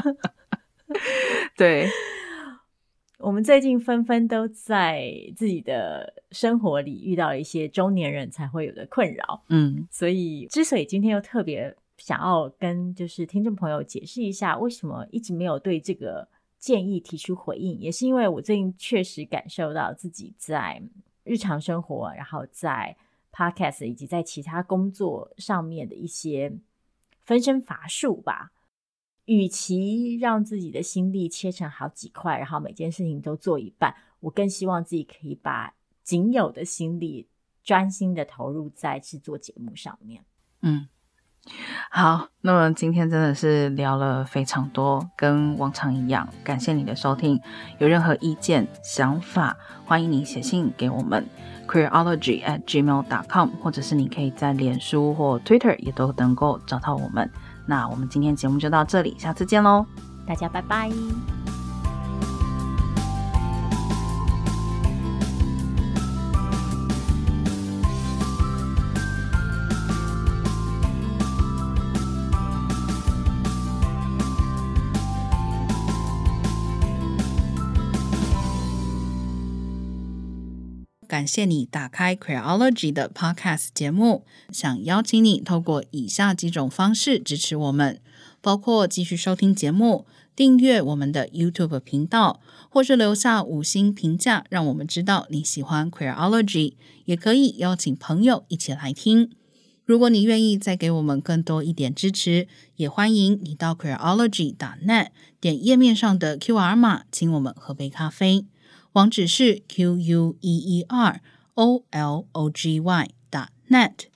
[1.54, 1.86] 对，
[3.20, 9.44] 我们最近纷纷都在自己的生活里遇到了一些中年人才会有的困扰。
[9.48, 11.76] 嗯，所以之所以今天又特别。
[11.98, 16.26] 想要跟就是听众朋友解释一下，为什么一直没有对这个
[16.58, 20.82] 建议提出回应，也是因为我最近确实感受到自己在
[21.24, 22.96] 日常生活，然后在
[23.32, 26.58] Podcast 以及在其他工作上面的一些
[27.24, 28.52] 分身乏术吧。
[29.26, 37.28] 与其让自己的心力切成好几块，然后每件事情都做一半，我更希望自己可以把仅有的心力
[37.62, 40.24] 专心的投入在制作节目上面。
[40.62, 40.88] 嗯。
[41.90, 46.28] 好，那么今天真的是聊了非常多，跟往常一样。
[46.44, 47.40] 感谢你的收听，
[47.78, 51.26] 有任何意见、想法，欢迎你写信给我们
[51.66, 57.28] queerology at gmail dot com，或者是你可以在脸书或 Twitter 也都能够找到我们。
[57.66, 59.84] 那我们今天节目就到这里，下次见喽，
[60.26, 60.90] 大家拜拜。
[81.18, 88.00] 感谢你打开 Queerology 的 Podcast 节目，想邀请你透过以下几种方式支持我们，
[88.40, 92.40] 包括继续收听节目、订阅我们的 YouTube 频道，
[92.70, 96.74] 或是留下五星评价，让我们知道你喜欢 Queerology，
[97.06, 99.32] 也可以邀请朋友一起来听。
[99.84, 102.46] 如果你愿意再给我们更多一点支持，
[102.76, 105.08] 也欢迎你到 Queerology.net
[105.40, 108.46] 点页面上的 QR 码，请我们喝杯咖啡。
[108.92, 111.20] 网址是 q u e e r
[111.54, 114.08] o l o g y dot net。